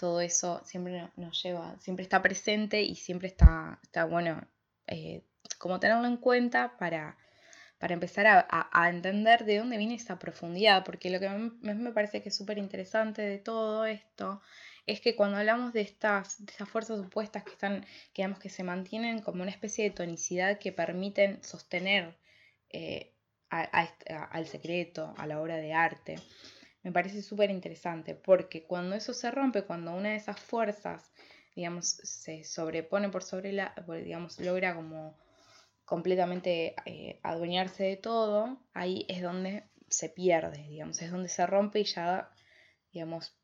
todo 0.00 0.22
eso 0.22 0.62
siempre 0.64 1.10
nos 1.16 1.42
lleva, 1.42 1.76
siempre 1.78 2.02
está 2.02 2.22
presente 2.22 2.82
y 2.82 2.96
siempre 2.96 3.28
está, 3.28 3.78
está 3.82 4.06
bueno, 4.06 4.42
eh, 4.86 5.22
como 5.58 5.78
tenerlo 5.78 6.06
en 6.06 6.16
cuenta 6.16 6.78
para, 6.78 7.18
para 7.78 7.92
empezar 7.92 8.26
a, 8.26 8.88
entender 8.88 9.44
de 9.44 9.58
dónde 9.58 9.76
viene 9.76 9.96
esa 9.96 10.18
profundidad, 10.18 10.84
porque 10.84 11.10
lo 11.10 11.20
que 11.20 11.28
me, 11.28 11.74
me 11.74 11.92
parece 11.92 12.22
que 12.22 12.30
es 12.30 12.36
súper 12.36 12.56
interesante 12.56 13.20
de 13.20 13.36
todo 13.36 13.84
esto 13.84 14.40
es 14.86 15.00
que 15.00 15.16
cuando 15.16 15.38
hablamos 15.38 15.72
de 15.72 15.82
estas, 15.82 16.40
esas 16.40 16.68
fuerzas 16.68 17.00
opuestas 17.00 17.44
que 17.44 17.52
están, 17.52 17.86
que, 18.12 18.32
que 18.40 18.48
se 18.48 18.64
mantienen 18.64 19.20
como 19.20 19.42
una 19.42 19.50
especie 19.50 19.84
de 19.84 19.90
tonicidad 19.90 20.58
que 20.58 20.72
permiten 20.72 21.42
sostener 21.42 22.16
eh, 22.70 23.12
al 23.50 24.46
secreto, 24.46 25.14
a 25.16 25.26
la 25.26 25.40
obra 25.40 25.56
de 25.56 25.72
arte, 25.72 26.16
me 26.82 26.92
parece 26.92 27.22
súper 27.22 27.50
interesante, 27.50 28.14
porque 28.14 28.64
cuando 28.64 28.96
eso 28.96 29.12
se 29.12 29.30
rompe, 29.30 29.64
cuando 29.64 29.92
una 29.92 30.10
de 30.10 30.16
esas 30.16 30.40
fuerzas, 30.40 31.12
digamos, 31.54 31.86
se 31.86 32.44
sobrepone 32.44 33.10
por 33.10 33.22
sobre 33.22 33.52
la, 33.52 33.74
digamos, 34.02 34.38
logra 34.40 34.74
como 34.74 35.18
completamente 35.84 36.74
eh, 36.86 37.18
adueñarse 37.22 37.84
de 37.84 37.96
todo, 37.96 38.62
ahí 38.72 39.04
es 39.08 39.22
donde 39.22 39.64
se 39.88 40.08
pierde, 40.08 40.62
digamos, 40.68 41.02
es 41.02 41.10
donde 41.10 41.28
se 41.28 41.44
rompe 41.46 41.80
y 41.80 41.84
ya, 41.84 42.30
digamos, 42.92 43.36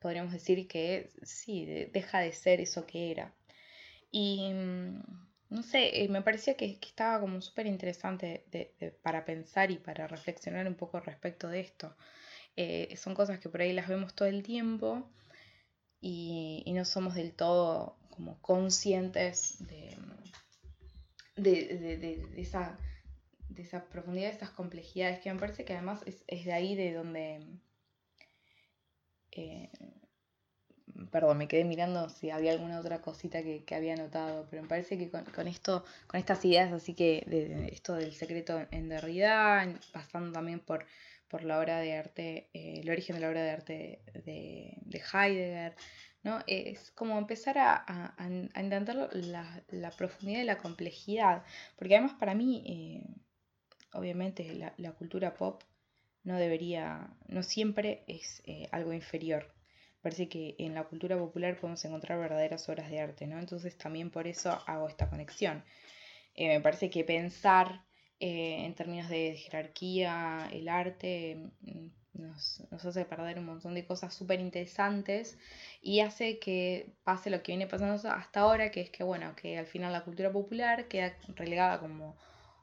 podríamos 0.00 0.32
decir 0.32 0.66
que 0.68 1.10
sí, 1.22 1.66
deja 1.92 2.20
de 2.20 2.32
ser 2.32 2.60
eso 2.60 2.86
que 2.86 3.10
era. 3.10 3.34
Y 4.10 4.52
mm, 4.52 5.02
no 5.50 5.62
sé, 5.62 6.02
eh, 6.02 6.08
me 6.08 6.22
parecía 6.22 6.56
que, 6.56 6.78
estaba 6.80 7.20
como 7.20 7.40
súper 7.40 7.66
interesante 7.66 8.44
para 9.02 9.24
pensar 9.24 9.70
y 9.70 9.78
para 9.78 10.06
reflexionar 10.06 10.66
un 10.66 10.74
poco 10.74 11.00
respecto 11.00 11.48
de 11.48 11.60
esto. 11.60 11.96
Eh, 12.56 12.96
son 12.96 13.14
cosas 13.14 13.38
que 13.38 13.48
por 13.48 13.62
ahí 13.62 13.72
las 13.72 13.88
vemos 13.88 14.14
todo 14.14 14.28
el 14.28 14.42
tiempo 14.42 15.08
y, 16.00 16.64
no 16.74 16.84
somos 16.84 17.14
del 17.14 17.32
todo 17.32 17.96
como 18.10 18.40
conscientes 18.42 19.58
de, 19.66 19.96
de, 21.36 22.26
esa, 22.36 22.76
de 23.48 23.62
esa 23.62 23.88
profundidad, 23.88 24.26
de 24.26 24.32
estas 24.32 24.50
complejidades, 24.50 25.20
que 25.20 25.32
me 25.32 25.38
parece 25.38 25.64
que 25.64 25.72
además 25.74 26.02
es, 26.06 26.24
es 26.26 26.44
de 26.44 26.52
ahí 26.52 26.74
de 26.74 26.92
donde 26.92 27.46
eh, 29.32 29.70
perdón, 31.10 31.38
me 31.38 31.48
quedé 31.48 31.64
mirando 31.64 32.08
si 32.08 32.30
había 32.30 32.52
alguna 32.52 32.80
otra 32.80 33.00
cosita 33.00 33.42
que, 33.42 33.64
había 33.74 33.96
notado, 33.96 34.46
pero 34.50 34.62
me 34.62 34.68
parece 34.68 34.98
que 34.98 35.10
con, 35.10 35.48
esto, 35.48 35.84
con 36.06 36.18
estas 36.18 36.44
ideas 36.44 36.72
así 36.72 36.94
que 36.94 37.24
de, 37.26 37.68
esto 37.72 37.94
del 37.94 38.14
secreto 38.14 38.66
en 38.70 38.88
Derrida, 38.88 39.66
pasando 39.92 40.32
también 40.32 40.60
por, 40.60 40.86
por 41.28 41.44
la 41.44 41.58
obra 41.58 41.80
de 41.80 41.96
arte, 41.96 42.50
eh, 42.52 42.80
el 42.82 42.90
origen 42.90 43.16
de 43.16 43.20
la 43.20 43.28
obra 43.28 43.42
de 43.42 43.50
arte 43.50 44.02
de, 44.24 45.02
Heidegger, 45.12 45.76
¿no? 46.22 46.40
Es 46.46 46.90
como 46.92 47.18
empezar 47.18 47.58
a, 47.58 47.84
a, 47.86 48.26
entender 48.26 49.08
la, 49.12 49.90
profundidad 49.96 50.40
y 50.40 50.44
la 50.44 50.58
complejidad, 50.58 51.44
porque 51.76 51.96
además 51.96 52.16
para 52.18 52.34
mí, 52.34 52.64
eh, 52.66 53.06
obviamente, 53.92 54.72
la 54.76 54.92
cultura 54.92 55.34
pop 55.34 55.62
no 56.28 56.36
debería, 56.36 57.08
no 57.26 57.42
siempre 57.42 58.04
es 58.06 58.42
eh, 58.44 58.68
algo 58.70 58.92
inferior. 58.92 59.50
Parece 60.02 60.28
que 60.28 60.56
en 60.58 60.74
la 60.74 60.84
cultura 60.84 61.16
popular 61.16 61.56
podemos 61.58 61.82
encontrar 61.86 62.18
verdaderas 62.18 62.68
obras 62.68 62.90
de 62.90 63.00
arte, 63.00 63.26
¿no? 63.26 63.38
Entonces 63.38 63.78
también 63.78 64.10
por 64.10 64.26
eso 64.26 64.50
hago 64.66 64.88
esta 64.88 65.08
conexión. 65.08 65.64
Eh, 66.34 66.48
me 66.48 66.60
parece 66.60 66.90
que 66.90 67.02
pensar 67.02 67.82
eh, 68.20 68.64
en 68.66 68.74
términos 68.74 69.08
de 69.08 69.36
jerarquía, 69.36 70.50
el 70.52 70.68
arte, 70.68 71.50
mm, 71.62 71.86
nos, 72.12 72.60
hace 72.72 73.06
perder 73.06 73.38
un 73.38 73.46
montón 73.46 73.74
de 73.74 73.86
cosas 73.86 74.14
súper 74.14 74.40
interesantes 74.40 75.38
y 75.80 76.00
hace 76.00 76.38
que 76.38 76.92
pase 77.04 77.30
lo 77.30 77.42
que 77.42 77.52
viene 77.52 77.66
pasando 77.66 77.94
hasta 78.10 78.40
ahora, 78.40 78.70
que 78.70 78.82
es 78.82 78.90
que, 78.90 79.02
bueno, 79.02 79.34
que 79.34 79.56
al 79.58 79.66
final 79.66 79.92
la 79.94 80.04
cultura 80.04 80.30
popular 80.30 80.88
queda 80.88 81.16
relegada 81.36 81.80
como, 81.80 82.16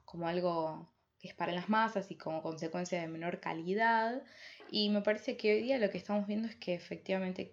como 0.04 0.28
algo 0.28 0.88
que 1.18 1.28
es 1.28 1.34
para 1.34 1.52
las 1.52 1.68
masas 1.68 2.10
y 2.10 2.16
como 2.16 2.42
consecuencia 2.42 3.00
de 3.00 3.08
menor 3.08 3.40
calidad. 3.40 4.22
Y 4.70 4.90
me 4.90 5.02
parece 5.02 5.36
que 5.36 5.54
hoy 5.54 5.62
día 5.62 5.78
lo 5.78 5.90
que 5.90 5.98
estamos 5.98 6.26
viendo 6.26 6.48
es 6.48 6.56
que 6.56 6.74
efectivamente 6.74 7.52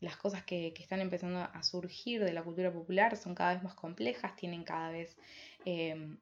las 0.00 0.16
cosas 0.16 0.44
que, 0.44 0.74
están 0.78 1.00
empezando 1.00 1.40
a 1.40 1.62
surgir 1.62 2.22
de 2.24 2.32
la 2.32 2.42
cultura 2.42 2.72
popular 2.72 3.16
son 3.16 3.34
cada 3.34 3.54
vez 3.54 3.62
más 3.62 3.74
complejas, 3.74 4.36
tienen 4.36 4.64
cada 4.64 4.90
vez 4.90 5.16
eh, 5.64 6.16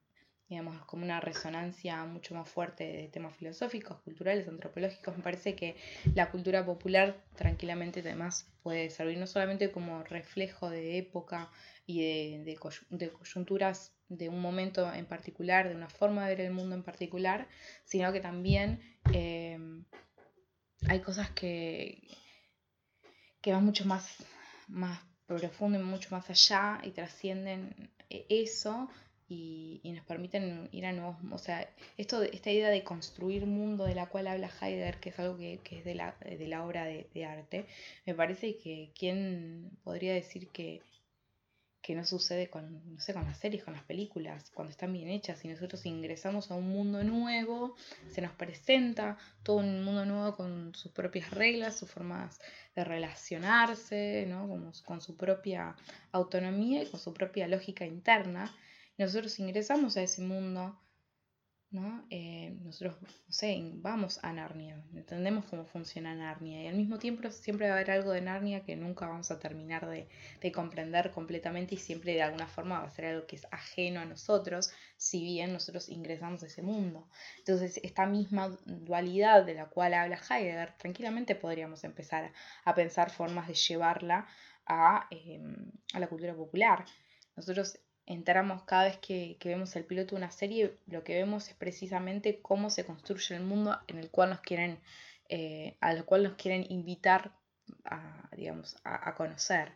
digamos, 0.48 0.84
como 0.84 1.04
una 1.04 1.20
resonancia 1.20 2.04
mucho 2.04 2.34
más 2.34 2.48
fuerte 2.48 2.84
de 2.84 3.08
temas 3.08 3.37
filosóficos, 3.37 4.00
culturales, 4.02 4.46
antropológicos. 4.46 5.16
Me 5.16 5.22
parece 5.22 5.56
que 5.56 5.76
la 6.14 6.30
cultura 6.30 6.64
popular 6.64 7.16
tranquilamente 7.34 8.00
además 8.00 8.52
puede 8.62 8.90
servir 8.90 9.18
no 9.18 9.26
solamente 9.26 9.70
como 9.72 10.02
reflejo 10.04 10.68
de 10.68 10.98
época 10.98 11.50
y 11.87 12.02
de, 12.44 12.56
de, 12.90 13.10
coyunturas 13.10 13.93
de 14.08 14.28
un 14.28 14.40
momento 14.40 14.92
en 14.92 15.06
particular, 15.06 15.68
de 15.68 15.74
una 15.74 15.88
forma 15.88 16.26
de 16.26 16.36
ver 16.36 16.46
el 16.46 16.52
mundo 16.52 16.74
en 16.74 16.82
particular, 16.82 17.48
sino 17.84 18.12
que 18.12 18.20
también 18.20 18.80
eh, 19.12 19.58
hay 20.88 21.00
cosas 21.00 21.30
que, 21.30 22.02
que 23.40 23.52
van 23.52 23.64
mucho 23.64 23.84
más, 23.84 24.16
más 24.68 25.00
y 25.28 25.78
mucho 25.78 26.10
más 26.10 26.28
allá 26.28 26.80
y 26.82 26.90
trascienden 26.90 27.90
eso 28.10 28.88
y, 29.28 29.80
nos 29.94 30.04
permiten 30.04 30.68
ir 30.72 30.86
a 30.86 30.92
nuevos, 30.92 31.16
o 31.32 31.38
sea, 31.38 31.68
esto, 31.96 32.22
esta 32.22 32.50
idea 32.50 32.68
de 32.68 32.84
construir 32.84 33.46
mundo 33.46 33.84
de 33.84 33.94
la 33.94 34.06
cual 34.06 34.26
habla 34.26 34.50
Heidegger, 34.60 35.00
que 35.00 35.10
es 35.10 35.18
algo 35.18 35.36
que, 35.36 35.60
es 35.70 35.84
de 35.84 35.94
la, 35.94 36.16
de 36.20 36.46
la 36.46 36.64
obra 36.64 36.84
de, 36.84 37.24
arte, 37.24 37.66
me 38.06 38.14
parece 38.14 38.56
que 38.56 38.92
quién 38.98 39.70
podría 39.82 40.12
decir 40.12 40.48
que, 40.48 40.82
que 41.84 41.94
no 41.94 42.04
sucede 42.04 42.48
con, 42.48 42.94
no 42.94 43.00
sé, 43.00 43.12
con 43.12 43.24
las 43.24 43.38
series, 43.38 43.62
con 43.62 43.74
las 43.74 43.84
películas, 43.84 44.50
cuando 44.54 44.70
están 44.70 44.92
bien 44.92 45.08
hechas 45.08 45.44
y 45.44 45.48
nosotros 45.48 45.84
ingresamos 45.84 46.50
a 46.50 46.54
un 46.54 46.68
mundo 46.70 47.04
nuevo, 47.04 47.76
se 48.10 48.22
nos 48.22 48.32
presenta 48.32 49.18
todo 49.42 49.56
un 49.56 49.84
mundo 49.84 50.06
nuevo 50.06 50.34
con 50.34 50.74
sus 50.74 50.90
propias 50.92 51.30
reglas, 51.30 51.76
sus 51.76 51.90
formas 51.90 52.40
de 52.74 52.84
relacionarse, 52.84 54.24
¿no? 54.28 54.48
Como, 54.48 54.72
con 54.86 55.02
su 55.02 55.16
propia 55.16 55.76
autonomía 56.10 56.82
y 56.82 56.86
con 56.86 56.98
su 56.98 57.12
propia 57.12 57.46
lógica 57.48 57.84
interna 57.84 58.50
nosotros 58.96 59.38
ingresamos 59.40 59.96
a 59.96 60.02
ese 60.02 60.22
mundo, 60.22 60.78
¿no? 61.74 62.06
Eh, 62.08 62.56
nosotros, 62.62 62.96
no 63.02 63.08
sé, 63.28 63.60
vamos 63.74 64.20
a 64.22 64.32
Narnia, 64.32 64.80
entendemos 64.94 65.44
cómo 65.46 65.64
funciona 65.66 66.14
Narnia 66.14 66.62
y 66.62 66.66
al 66.68 66.76
mismo 66.76 66.98
tiempo 67.00 67.28
siempre 67.32 67.66
va 67.66 67.74
a 67.74 67.76
haber 67.78 67.90
algo 67.90 68.12
de 68.12 68.20
Narnia 68.20 68.64
que 68.64 68.76
nunca 68.76 69.08
vamos 69.08 69.32
a 69.32 69.40
terminar 69.40 69.88
de, 69.88 70.08
comprender 70.52 71.10
completamente 71.10 71.74
y 71.74 71.78
siempre 71.78 72.14
de 72.14 72.22
alguna 72.22 72.46
forma 72.46 72.78
va 72.78 72.87
a 72.87 72.90
ser 72.90 73.06
algo 73.06 73.26
que 73.26 73.34
es 73.37 73.46
ajeno 73.50 74.00
a 74.00 74.04
nosotros, 74.04 74.72
si 74.96 75.24
bien 75.24 75.52
nosotros 75.52 75.88
ingresamos 75.88 76.44
a 76.44 76.46
ese 76.46 76.62
mundo. 76.62 77.08
Entonces, 77.38 77.80
esta 77.82 78.06
misma 78.06 78.56
dualidad 78.64 79.44
de 79.44 79.54
la 79.54 79.66
cual 79.66 79.94
habla 79.94 80.20
Heidegger, 80.30 80.74
tranquilamente 80.78 81.34
podríamos 81.34 81.82
empezar 81.82 82.32
a, 82.64 82.74
pensar 82.74 83.10
formas 83.10 83.48
de 83.48 83.54
llevarla 83.54 84.28
a, 84.66 85.08
em, 85.10 85.72
a 85.92 85.98
la 85.98 86.06
cultura 86.06 86.34
popular. 86.34 86.84
Nosotros 87.37 87.78
entramos 88.06 88.62
cada 88.64 88.84
vez 88.84 88.98
que, 88.98 89.36
vemos 89.44 89.74
el 89.76 89.84
piloto 89.84 90.14
de 90.14 90.16
una 90.16 90.30
serie, 90.30 90.76
lo 90.86 91.04
que 91.04 91.14
vemos 91.14 91.48
es 91.48 91.54
precisamente 91.54 92.40
cómo 92.42 92.70
se 92.70 92.84
construye 92.84 93.36
el 93.36 93.42
mundo 93.42 93.78
en 93.86 93.98
el 93.98 94.10
cual 94.10 94.30
nos 94.30 94.40
quieren, 94.40 94.78
eh, 95.28 95.76
al 95.80 96.04
cual 96.04 96.22
nos 96.22 96.34
quieren 96.34 96.66
invitar 96.68 97.32
a, 97.84 98.28
digamos, 98.36 98.76
a, 98.84 99.14
conocer. 99.14 99.72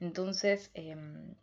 Entonces, 0.00 0.70
em, 0.74 1.34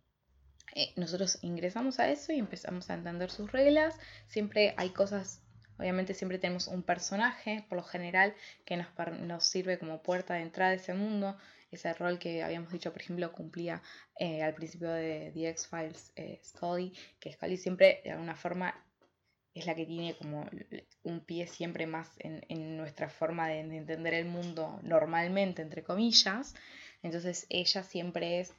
eh, 0.75 0.93
nosotros 0.97 1.39
ingresamos 1.41 1.99
a 1.99 2.10
eso 2.10 2.34
y 2.34 2.39
empezamos 2.39 2.89
a 2.89 2.95
entender 2.95 3.32
sus 3.32 3.51
reglas. 3.51 3.95
Siempre 4.27 4.73
hay 4.77 4.89
cosas, 4.89 5.41
obviamente 5.77 6.13
siempre 6.13 6.38
tenemos 6.38 6.67
un 6.67 6.84
personaje, 6.84 7.65
por 7.69 7.77
lo 7.77 7.84
general, 7.84 8.36
que 8.65 8.75
nos, 8.77 8.88
nos 9.21 9.45
sirve 9.45 9.79
como 9.79 10.03
puerta 10.03 10.34
de 10.34 10.41
entrada 10.41 10.71
a 10.71 10.75
ese 10.75 10.93
mundo 10.93 11.38
ese 11.71 11.93
rol 11.93 12.19
que 12.19 12.43
habíamos 12.43 12.71
dicho, 12.71 12.91
por 12.91 13.01
ejemplo, 13.01 13.32
cumplía 13.32 13.82
eh, 14.19 14.41
al 14.41 14.53
principio 14.55 14.89
de 14.89 15.32
The 15.34 15.49
X-Files 15.49 16.13
eh, 16.15 16.39
Scully, 16.43 16.93
que 17.19 17.32
Scully 17.32 17.58
siempre 17.58 18.01
de 18.03 18.12
alguna 18.12 18.36
forma 18.36 18.73
es 19.53 19.65
la 19.65 19.75
que 19.75 19.86
tiene 19.86 20.15
como 20.15 20.47
un 21.03 21.19
pie 21.21 21.47
siempre 21.47 21.86
más 21.88 22.12
en, 22.19 22.77
nuestra 22.77 23.10
forma 23.10 23.47
de, 23.47 23.60
entender 23.60 24.13
el 24.13 24.25
mundo 24.25 24.79
normalmente, 24.84 25.62
entre 25.62 25.84
comillas. 25.84 26.55
Entonces 27.01 27.45
ella 27.49 27.84
siempre 27.84 28.39
es 28.39 28.53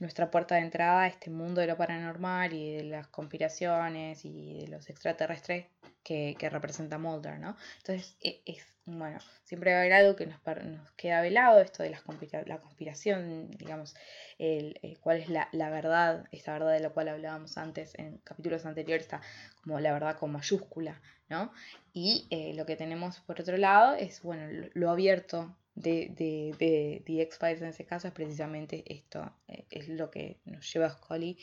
nuestra 0.00 0.30
puerta 0.30 0.56
de 0.56 0.62
entrada 0.62 1.02
a 1.02 1.06
este 1.06 1.30
mundo 1.30 1.60
de 1.60 1.68
lo 1.68 1.76
paranormal 1.76 2.52
y 2.52 2.74
de 2.76 2.84
las 2.84 3.06
conspiraciones 3.08 4.24
y 4.24 4.60
de 4.60 4.68
los 4.68 4.88
extraterrestres 4.90 5.66
que, 6.02 6.34
representa 6.50 6.98
Mulder, 6.98 7.38
¿no? 7.38 7.56
Entonces, 7.78 8.16
e, 8.20 8.40
es, 8.46 8.66
bueno, 8.86 9.18
siempre 9.44 9.72
va 9.72 9.78
a 9.78 9.80
haber 9.80 9.92
algo 9.92 10.16
que 10.16 10.26
nos, 10.26 10.40
nos 10.64 10.90
queda 10.92 11.20
velado, 11.20 11.60
esto 11.60 11.82
de 11.82 11.90
las 11.90 12.02
la 12.46 12.58
conspiración, 12.58 13.50
digamos, 13.52 13.94
el, 14.38 14.98
cuál 15.00 15.18
es 15.18 15.28
la, 15.28 15.48
verdad, 15.70 16.24
esta 16.32 16.52
verdad 16.54 16.72
de 16.72 16.80
la 16.80 16.90
cual 16.90 17.08
hablábamos 17.08 17.58
antes 17.58 17.94
en 17.98 18.18
capítulos 18.18 18.64
anteriores, 18.64 19.04
está 19.04 19.20
como 19.62 19.78
la 19.80 19.92
verdad 19.92 20.16
con 20.16 20.32
mayúscula, 20.32 21.00
¿no? 21.28 21.52
Y 21.92 22.26
eh, 22.30 22.54
lo 22.54 22.64
que 22.64 22.76
tenemos 22.76 23.20
por 23.20 23.40
otro 23.40 23.56
lado 23.58 23.94
es, 23.94 24.22
bueno, 24.22 24.68
lo, 24.72 24.90
abierto 24.90 25.54
de, 25.80 26.10
de, 26.10 26.54
de, 26.58 27.02
The 27.06 27.22
X-Files 27.22 27.62
en 27.62 27.68
ese 27.68 27.84
caso 27.84 28.08
es 28.08 28.14
precisamente 28.14 28.84
esto, 28.86 29.32
eh, 29.48 29.64
es 29.70 29.88
lo 29.88 30.10
que 30.10 30.40
nos 30.44 30.72
lleva 30.72 30.86
a 30.86 30.90
Scully 30.90 31.38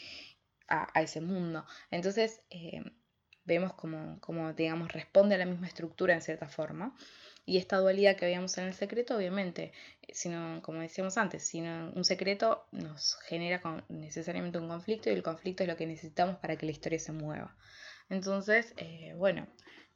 a, 0.68 1.02
ese 1.02 1.22
mundo. 1.22 1.66
Entonces, 1.92 2.42
eh, 2.50 2.84
vemos 3.46 3.74
como, 3.74 4.20
como, 4.20 4.54
digamos, 4.54 4.92
responde 4.92 5.36
a 5.36 5.38
la 5.38 5.46
misma 5.46 5.68
estructura 5.68 6.14
en 6.14 6.22
cierta 6.22 6.48
forma. 6.48 6.96
Y 7.46 7.58
esta 7.58 7.78
dualidad 7.78 8.18
que 8.18 8.26
veíamos 8.26 8.58
en 8.58 8.66
el 8.66 8.74
secreto, 8.74 9.16
obviamente, 9.16 9.72
eh, 10.02 10.14
sino, 10.14 10.62
como 10.62 10.82
decíamos 10.82 11.18
antes, 11.18 11.44
sino 11.44 11.92
un 11.96 12.04
secreto 12.04 12.68
nos 12.72 13.16
genera 13.22 13.62
necesariamente 13.88 14.58
un 14.60 14.68
conflicto 14.68 15.10
y 15.10 15.14
el 15.14 15.24
conflicto 15.24 15.64
es 15.64 15.70
lo 15.70 15.78
que 15.78 15.88
necesitamos 15.88 16.36
para 16.38 16.58
que 16.58 16.66
la 16.66 16.74
historia 16.74 17.00
se 17.00 17.14
mueva. 17.14 17.56
Entonces, 18.10 18.74
eh, 18.78 19.14
bueno, 19.16 19.48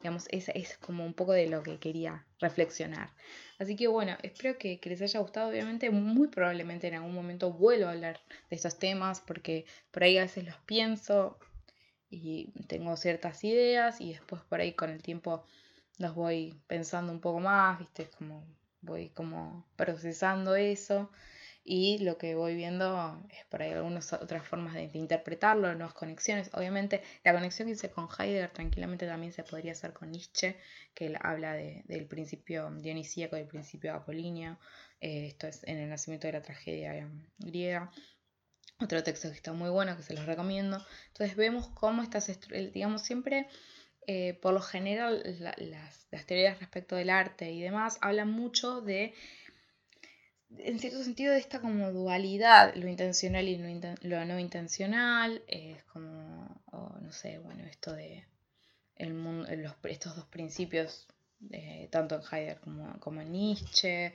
digamos, 0.02 0.28
es, 0.32 0.50
es 0.50 0.78
como 0.78 1.06
un 1.06 1.14
poco 1.14 1.34
de 1.34 1.48
lo 1.48 1.64
que 1.64 1.78
quería 1.78 2.26
reflexionar. 2.40 3.12
Así 3.60 3.76
que 3.76 3.88
bueno, 3.88 4.18
espero 4.24 4.58
que, 4.58 4.80
que, 4.80 4.90
les 4.90 5.02
haya 5.02 5.20
gustado. 5.20 5.50
Obviamente, 5.50 5.90
muy 5.92 6.28
probablemente 6.28 6.88
en 6.88 6.96
algún 6.96 7.14
momento 7.14 7.52
vuelvo 7.52 7.88
a 7.88 7.92
hablar 7.92 8.20
de 8.50 8.56
estos 8.56 8.80
temas 8.80 9.22
porque 9.22 9.66
por 9.92 10.04
ahí 10.04 10.18
a 10.18 10.24
veces 10.24 10.46
los 10.46 10.58
pienso, 10.66 11.38
y 12.12 12.52
tengo 12.68 12.98
ciertas 12.98 13.44
ideas 13.44 14.02
y 14.02 14.12
después 14.12 14.42
por 14.44 14.60
ahí 14.60 14.74
con 14.74 14.90
el 14.90 15.02
tiempo 15.02 15.46
las 15.98 16.14
voy 16.14 16.60
pensando 16.68 17.12
un 17.12 17.22
poco 17.22 17.40
más, 17.40 17.80
¿viste? 17.80 18.10
Como 18.18 18.46
voy 18.82 19.10
como 19.10 19.66
procesando 19.78 20.56
eso 20.56 21.10
y 21.64 22.00
lo 22.00 22.18
que 22.18 22.36
voy 22.36 22.56
viendo 22.56 23.22
es 23.30 23.46
por 23.46 23.62
ahí 23.62 23.72
algunas 23.72 24.14
otras 24.14 24.46
formas 24.46 24.74
de, 24.74 24.90
interpretarlo, 24.94 25.74
nuevas 25.76 25.94
conexiones. 25.94 26.50
Obviamente 26.54 27.02
la 27.24 27.34
conexión 27.34 27.68
que 27.68 27.74
hice 27.74 27.92
con 27.92 28.08
Heidegger 28.08 28.52
tranquilamente 28.52 29.06
también 29.06 29.32
se 29.32 29.44
podría 29.44 29.74
hacer 29.74 29.94
con 29.94 30.12
Nietzsche, 30.12 30.58
que 30.94 31.08
él 31.08 31.18
habla 31.22 31.54
del 31.54 32.06
principio 32.08 32.72
dionisíaco, 32.72 33.36
del 33.36 33.48
principio 33.48 33.94
apolíneo, 33.94 34.58
eh, 35.02 35.26
esto 35.28 35.48
es 35.48 35.64
en 35.64 35.78
el 35.78 35.90
nacimiento 35.90 36.28
de 36.28 36.34
la 36.34 36.42
tragedia 36.42 37.10
griega. 37.40 37.92
Otro 38.80 39.04
texto 39.04 39.30
que 39.30 39.36
está 39.36 39.54
muy 39.54 39.70
bueno, 39.70 39.96
que 39.98 40.04
se 40.04 40.14
los 40.14 40.26
recomiendo. 40.26 40.84
Entonces 41.08 41.36
vemos 41.36 41.68
cómo 41.70 42.02
estas, 42.02 42.32
digamos, 42.74 43.04
siempre, 43.04 43.48
eh, 44.08 44.40
por 44.42 44.54
lo 44.54 44.62
general, 44.62 45.22
las, 45.40 46.26
teorías 46.26 46.60
respecto 46.60 46.96
del 46.96 47.10
arte 47.10 47.52
y 47.52 47.62
demás 47.62 47.98
hablan 48.02 48.32
mucho 48.32 48.82
de, 48.82 49.14
en 50.58 50.80
cierto 50.80 51.04
sentido, 51.04 51.34
de 51.34 51.40
esta 51.40 51.60
como 51.62 51.92
dualidad, 51.92 52.74
lo 52.76 52.88
intencional 52.88 53.48
y 53.48 53.58
lo, 54.02 54.26
no 54.26 54.40
intencional. 54.40 55.44
es 55.48 55.84
como, 55.86 56.62
no 56.72 57.12
sé, 57.12 57.40
bueno, 57.40 57.64
esto 57.66 57.94
de 57.94 58.26
el 58.96 59.14
mundo, 59.14 59.48
estos 59.86 60.16
dos 60.16 60.26
principios, 60.26 61.08
eh, 61.52 61.88
tanto 61.92 62.16
en 62.16 62.22
Heidegger 62.22 62.60
como, 62.60 63.00
como 63.00 63.22
en 63.22 63.32
Nietzsche, 63.32 64.14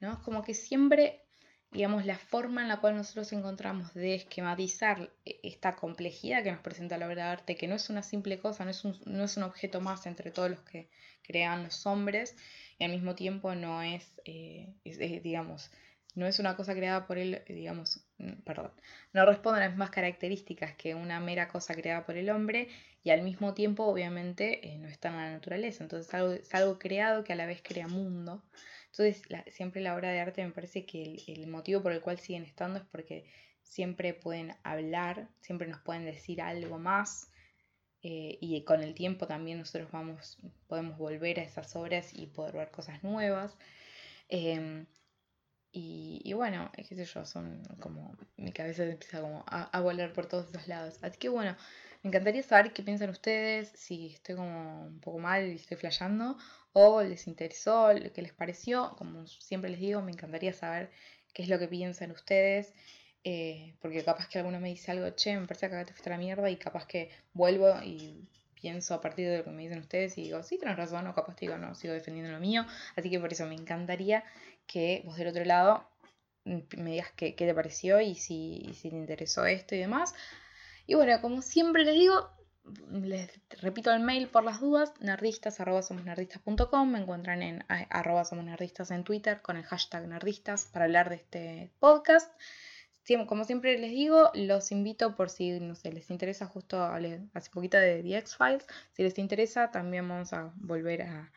¿no? 0.00 0.12
Es 0.12 0.18
como 0.18 0.44
que 0.44 0.54
siempre 0.54 1.22
digamos, 1.70 2.06
la 2.06 2.16
forma 2.16 2.62
en 2.62 2.68
la 2.68 2.80
cual 2.80 2.96
nosotros 2.96 3.32
encontramos 3.32 3.92
de 3.94 4.14
esquematizar 4.14 5.10
e, 5.24 5.40
esta 5.42 5.76
complejidad 5.76 6.42
que 6.42 6.52
nos 6.52 6.60
presenta 6.60 6.98
la 6.98 7.06
obra 7.06 7.24
de 7.26 7.30
arte, 7.30 7.56
que 7.56 7.68
no 7.68 7.74
es 7.74 7.90
una 7.90 8.02
simple 8.02 8.38
cosa, 8.38 8.64
no 8.64 8.70
es 8.70 8.84
un, 8.84 8.98
no 9.04 9.24
es 9.24 9.36
un 9.36 9.42
objeto 9.42 9.80
más 9.80 10.06
entre 10.06 10.30
todos 10.30 10.50
los 10.50 10.60
que 10.62 10.88
crean 11.22 11.64
los 11.64 11.84
hombres, 11.86 12.36
y 12.78 12.84
al 12.84 12.90
mismo 12.90 13.14
tiempo 13.14 13.54
no 13.54 13.82
es, 13.82 14.20
eh, 14.24 14.74
digamos, 15.22 15.70
no 16.14 16.26
es 16.26 16.38
una 16.38 16.56
cosa 16.56 16.74
creada 16.74 17.06
por 17.06 17.18
él, 17.18 17.42
digamos, 17.48 18.04
mm, 18.18 18.42
perdón, 18.44 18.72
no 19.12 19.24
responde 19.24 19.60
a 19.60 19.62
las 19.64 19.70
mismas 19.70 19.90
características 19.90 20.74
que 20.76 20.94
una 20.94 21.20
mera 21.20 21.48
cosa 21.48 21.74
creada 21.74 22.04
por 22.04 22.16
el 22.16 22.30
hombre 22.30 22.68
y 23.04 23.10
al 23.10 23.22
mismo 23.22 23.54
tiempo 23.54 23.84
obviamente 23.84 24.66
eh, 24.68 24.78
no 24.78 24.88
está 24.88 25.08
en 25.10 25.16
la 25.16 25.30
naturaleza, 25.30 25.84
entonces 25.84 26.08
es 26.08 26.14
algo, 26.14 26.32
es 26.32 26.54
algo, 26.54 26.78
creado 26.78 27.24
que 27.24 27.32
a 27.32 27.36
la 27.36 27.46
vez 27.46 27.62
crea 27.62 27.88
mundo. 27.88 28.42
Entonces 28.90 29.22
siempre 29.52 29.80
la 29.80 29.94
obra 29.94 30.10
de 30.10 30.20
arte 30.20 30.44
me 30.44 30.50
parece 30.50 30.84
que 30.86 31.22
el, 31.28 31.46
motivo 31.46 31.82
por 31.82 31.92
el 31.92 32.00
cual 32.00 32.18
siguen 32.18 32.44
estando 32.44 32.78
es 32.78 32.84
porque 32.90 33.24
siempre 33.62 34.14
pueden 34.14 34.54
hablar, 34.64 35.28
siempre 35.40 35.68
nos 35.68 35.80
pueden 35.80 36.04
decir 36.04 36.42
algo 36.42 36.78
más. 36.78 37.30
Eh, 38.02 38.38
y 38.40 38.62
con 38.62 38.82
el 38.82 38.94
tiempo 38.94 39.26
también 39.26 39.58
nosotros 39.58 39.90
vamos, 39.90 40.38
podemos 40.68 40.96
volver 40.98 41.40
a 41.40 41.42
esas 41.42 41.74
obras 41.76 42.12
y 42.14 42.26
poder 42.26 42.54
ver 42.54 42.70
cosas 42.70 43.02
nuevas. 43.02 43.56
Em, 44.28 44.86
y, 45.72 46.32
bueno, 46.32 46.70
qué 46.74 46.84
sé 46.84 47.04
yo, 47.04 47.24
son 47.24 47.62
como. 47.80 48.16
Mi 48.36 48.52
cabeza 48.52 48.84
empieza 48.84 49.20
como 49.20 49.44
a, 49.46 49.80
volar 49.80 50.12
por 50.12 50.26
todos 50.26 50.48
esos 50.48 50.66
lados. 50.66 50.98
Así 51.02 51.18
que 51.18 51.28
bueno, 51.28 51.56
me 52.02 52.08
encantaría 52.08 52.42
saber 52.42 52.72
qué 52.72 52.82
piensan 52.82 53.10
ustedes, 53.10 53.70
si 53.74 54.14
estoy 54.14 54.36
como 54.36 54.86
un 54.86 55.00
poco 55.00 55.18
mal 55.18 55.46
y 55.46 55.56
estoy 55.56 55.76
flasheando, 55.76 56.36
o 56.72 57.02
les 57.02 57.26
interesó, 57.26 57.90
qué 58.14 58.22
les 58.22 58.32
pareció. 58.32 58.94
Como 58.96 59.26
siempre 59.26 59.70
les 59.70 59.80
digo, 59.80 60.02
me 60.02 60.12
encantaría 60.12 60.52
saber 60.52 60.90
qué 61.34 61.42
es 61.42 61.48
lo 61.48 61.58
que 61.58 61.68
piensan 61.68 62.10
ustedes. 62.12 62.74
Eh, 63.24 63.74
porque 63.80 64.04
capaz 64.04 64.28
que 64.28 64.38
alguno 64.38 64.60
me 64.60 64.68
dice 64.68 64.90
algo, 64.92 65.10
che, 65.10 65.38
me 65.38 65.46
parece 65.46 65.68
que 65.68 65.74
acá 65.74 65.84
te 65.84 65.92
fuiste 65.92 66.10
la 66.10 66.18
mierda, 66.18 66.48
y 66.50 66.56
capaz 66.56 66.86
que 66.86 67.10
vuelvo 67.32 67.80
y 67.82 68.28
pienso 68.60 68.94
a 68.94 69.00
partir 69.00 69.28
de 69.28 69.38
lo 69.38 69.44
que 69.44 69.50
me 69.50 69.62
dicen 69.62 69.78
ustedes 69.78 70.18
y 70.18 70.22
digo, 70.22 70.42
sí, 70.42 70.58
tienes 70.58 70.76
razón, 70.76 71.06
o 71.06 71.14
capaz 71.14 71.36
te 71.36 71.46
digo, 71.46 71.58
no, 71.58 71.74
sigo 71.74 71.94
defendiendo 71.94 72.32
lo 72.32 72.40
mío. 72.40 72.66
Así 72.96 73.10
que 73.10 73.20
por 73.20 73.32
eso 73.32 73.46
me 73.46 73.54
encantaría 73.54 74.24
que 74.66 75.02
vos 75.04 75.16
del 75.16 75.28
otro 75.28 75.44
lado 75.44 75.88
mm, 76.44 76.58
me 76.78 76.92
digas 76.92 77.12
qué, 77.16 77.32
te 77.32 77.54
pareció 77.54 78.00
y 78.00 78.14
si, 78.14 78.70
si, 78.74 78.90
te 78.90 78.96
interesó 78.96 79.46
esto 79.46 79.74
y 79.74 79.78
demás. 79.78 80.14
Y 80.86 80.94
bueno, 80.94 81.20
como 81.20 81.42
siempre 81.42 81.84
les 81.84 81.94
digo, 81.94 82.30
les 82.90 83.30
repito 83.62 83.92
el 83.92 84.00
mail 84.00 84.28
por 84.28 84.44
las 84.44 84.60
dudas, 84.60 84.92
nerdistas 85.00 85.58
me 85.60 86.98
encuentran 86.98 87.42
en 87.42 87.64
arroba 87.68 88.24
somos 88.24 88.44
en 88.90 89.04
Twitter 89.04 89.40
con 89.40 89.56
el 89.56 89.64
hashtag 89.64 90.06
nerdistas 90.06 90.66
para 90.66 90.84
hablar 90.84 91.08
de 91.08 91.16
este 91.16 91.70
podcast 91.78 92.30
como 93.26 93.44
siempre 93.44 93.78
les 93.78 93.90
digo, 93.90 94.30
los 94.34 94.70
invito 94.72 95.16
por 95.16 95.30
si 95.30 95.58
no 95.60 95.74
les 95.82 96.10
interesa, 96.10 96.46
justo 96.46 96.82
hace 96.82 97.50
poquito 97.50 97.78
de 97.78 98.02
The 98.02 98.18
X-Files, 98.18 98.66
si 98.92 99.02
les 99.02 99.18
interesa 99.18 99.70
también 99.70 100.08
vamos 100.08 100.32
a 100.32 100.52
volver 100.56 101.02
a, 101.02 101.32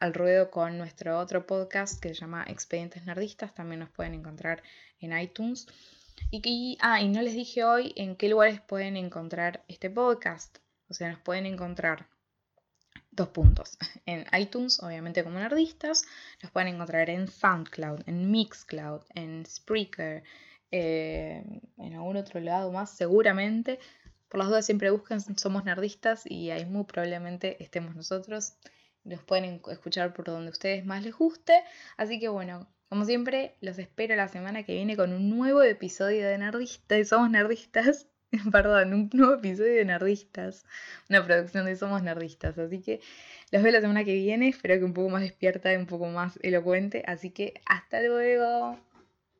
al 0.00 0.14
ruedo 0.14 0.50
con 0.50 0.78
nuestro 0.78 1.18
otro 1.18 1.46
podcast 1.46 2.00
que 2.00 2.10
se 2.10 2.14
llama 2.14 2.44
Expedientes 2.46 3.04
Nerdistas, 3.04 3.54
también 3.54 3.80
nos 3.80 3.90
pueden 3.90 4.14
encontrar 4.14 4.62
en 5.00 5.18
iTunes. 5.18 5.66
Y, 6.30 6.78
ah, 6.80 7.00
y 7.00 7.08
no 7.08 7.22
les 7.22 7.34
dije 7.34 7.64
hoy 7.64 7.92
en 7.96 8.16
qué 8.16 8.28
lugares 8.28 8.60
pueden 8.60 8.96
encontrar 8.96 9.64
este 9.68 9.88
podcast. 9.88 10.58
O 10.88 10.94
sea, 10.94 11.10
nos 11.10 11.20
pueden 11.20 11.46
encontrar 11.46 12.08
dos 13.18 13.28
puntos. 13.28 13.76
En 14.06 14.24
iTunes, 14.32 14.82
obviamente 14.82 15.22
como 15.22 15.38
nerdistas, 15.38 16.04
los 16.40 16.50
pueden 16.50 16.68
encontrar 16.74 17.10
en 17.10 17.28
SoundCloud, 17.28 18.00
en 18.06 18.30
Mixcloud, 18.30 19.02
en 19.14 19.44
Spreaker, 19.44 20.22
eh, 20.70 21.44
en 21.76 21.94
algún 21.94 22.16
otro 22.16 22.40
lado 22.40 22.72
más, 22.72 22.90
seguramente. 22.90 23.78
Por 24.30 24.38
las 24.38 24.48
dudas 24.48 24.66
siempre 24.66 24.90
buscan 24.90 25.20
Somos 25.36 25.64
Nerdistas 25.64 26.24
y 26.26 26.50
ahí 26.50 26.64
muy 26.64 26.84
probablemente 26.84 27.62
estemos 27.62 27.94
nosotros. 27.94 28.54
Los 29.04 29.22
pueden 29.22 29.60
escuchar 29.70 30.14
por 30.14 30.26
donde 30.26 30.50
ustedes 30.50 30.84
más 30.86 31.02
les 31.02 31.14
guste. 31.14 31.62
Así 31.96 32.18
que 32.18 32.28
bueno, 32.28 32.66
como 32.88 33.04
siempre, 33.04 33.56
los 33.60 33.78
espero 33.78 34.16
la 34.16 34.28
semana 34.28 34.62
que 34.62 34.74
viene 34.74 34.96
con 34.96 35.12
un 35.12 35.28
nuevo 35.28 35.62
episodio 35.62 36.26
de 36.26 36.38
Nerdistas. 36.38 37.08
Somos 37.08 37.30
Nerdistas. 37.30 38.06
Perdón, 38.52 38.92
un 38.94 39.10
nuevo 39.12 39.34
episodio 39.34 39.74
de 39.74 39.84
Nerdistas, 39.84 40.66
una 41.08 41.24
producción 41.24 41.64
de 41.64 41.76
Somos 41.76 42.02
Nerdistas. 42.02 42.58
Así 42.58 42.80
que 42.80 43.00
los 43.50 43.62
veo 43.62 43.72
la 43.72 43.80
semana 43.80 44.04
que 44.04 44.14
viene, 44.14 44.48
espero 44.48 44.78
que 44.78 44.84
un 44.84 44.92
poco 44.92 45.08
más 45.08 45.22
despierta 45.22 45.72
y 45.72 45.76
un 45.76 45.86
poco 45.86 46.06
más 46.06 46.38
elocuente. 46.42 47.02
Así 47.06 47.30
que 47.30 47.54
hasta 47.66 48.02
luego. 48.02 48.78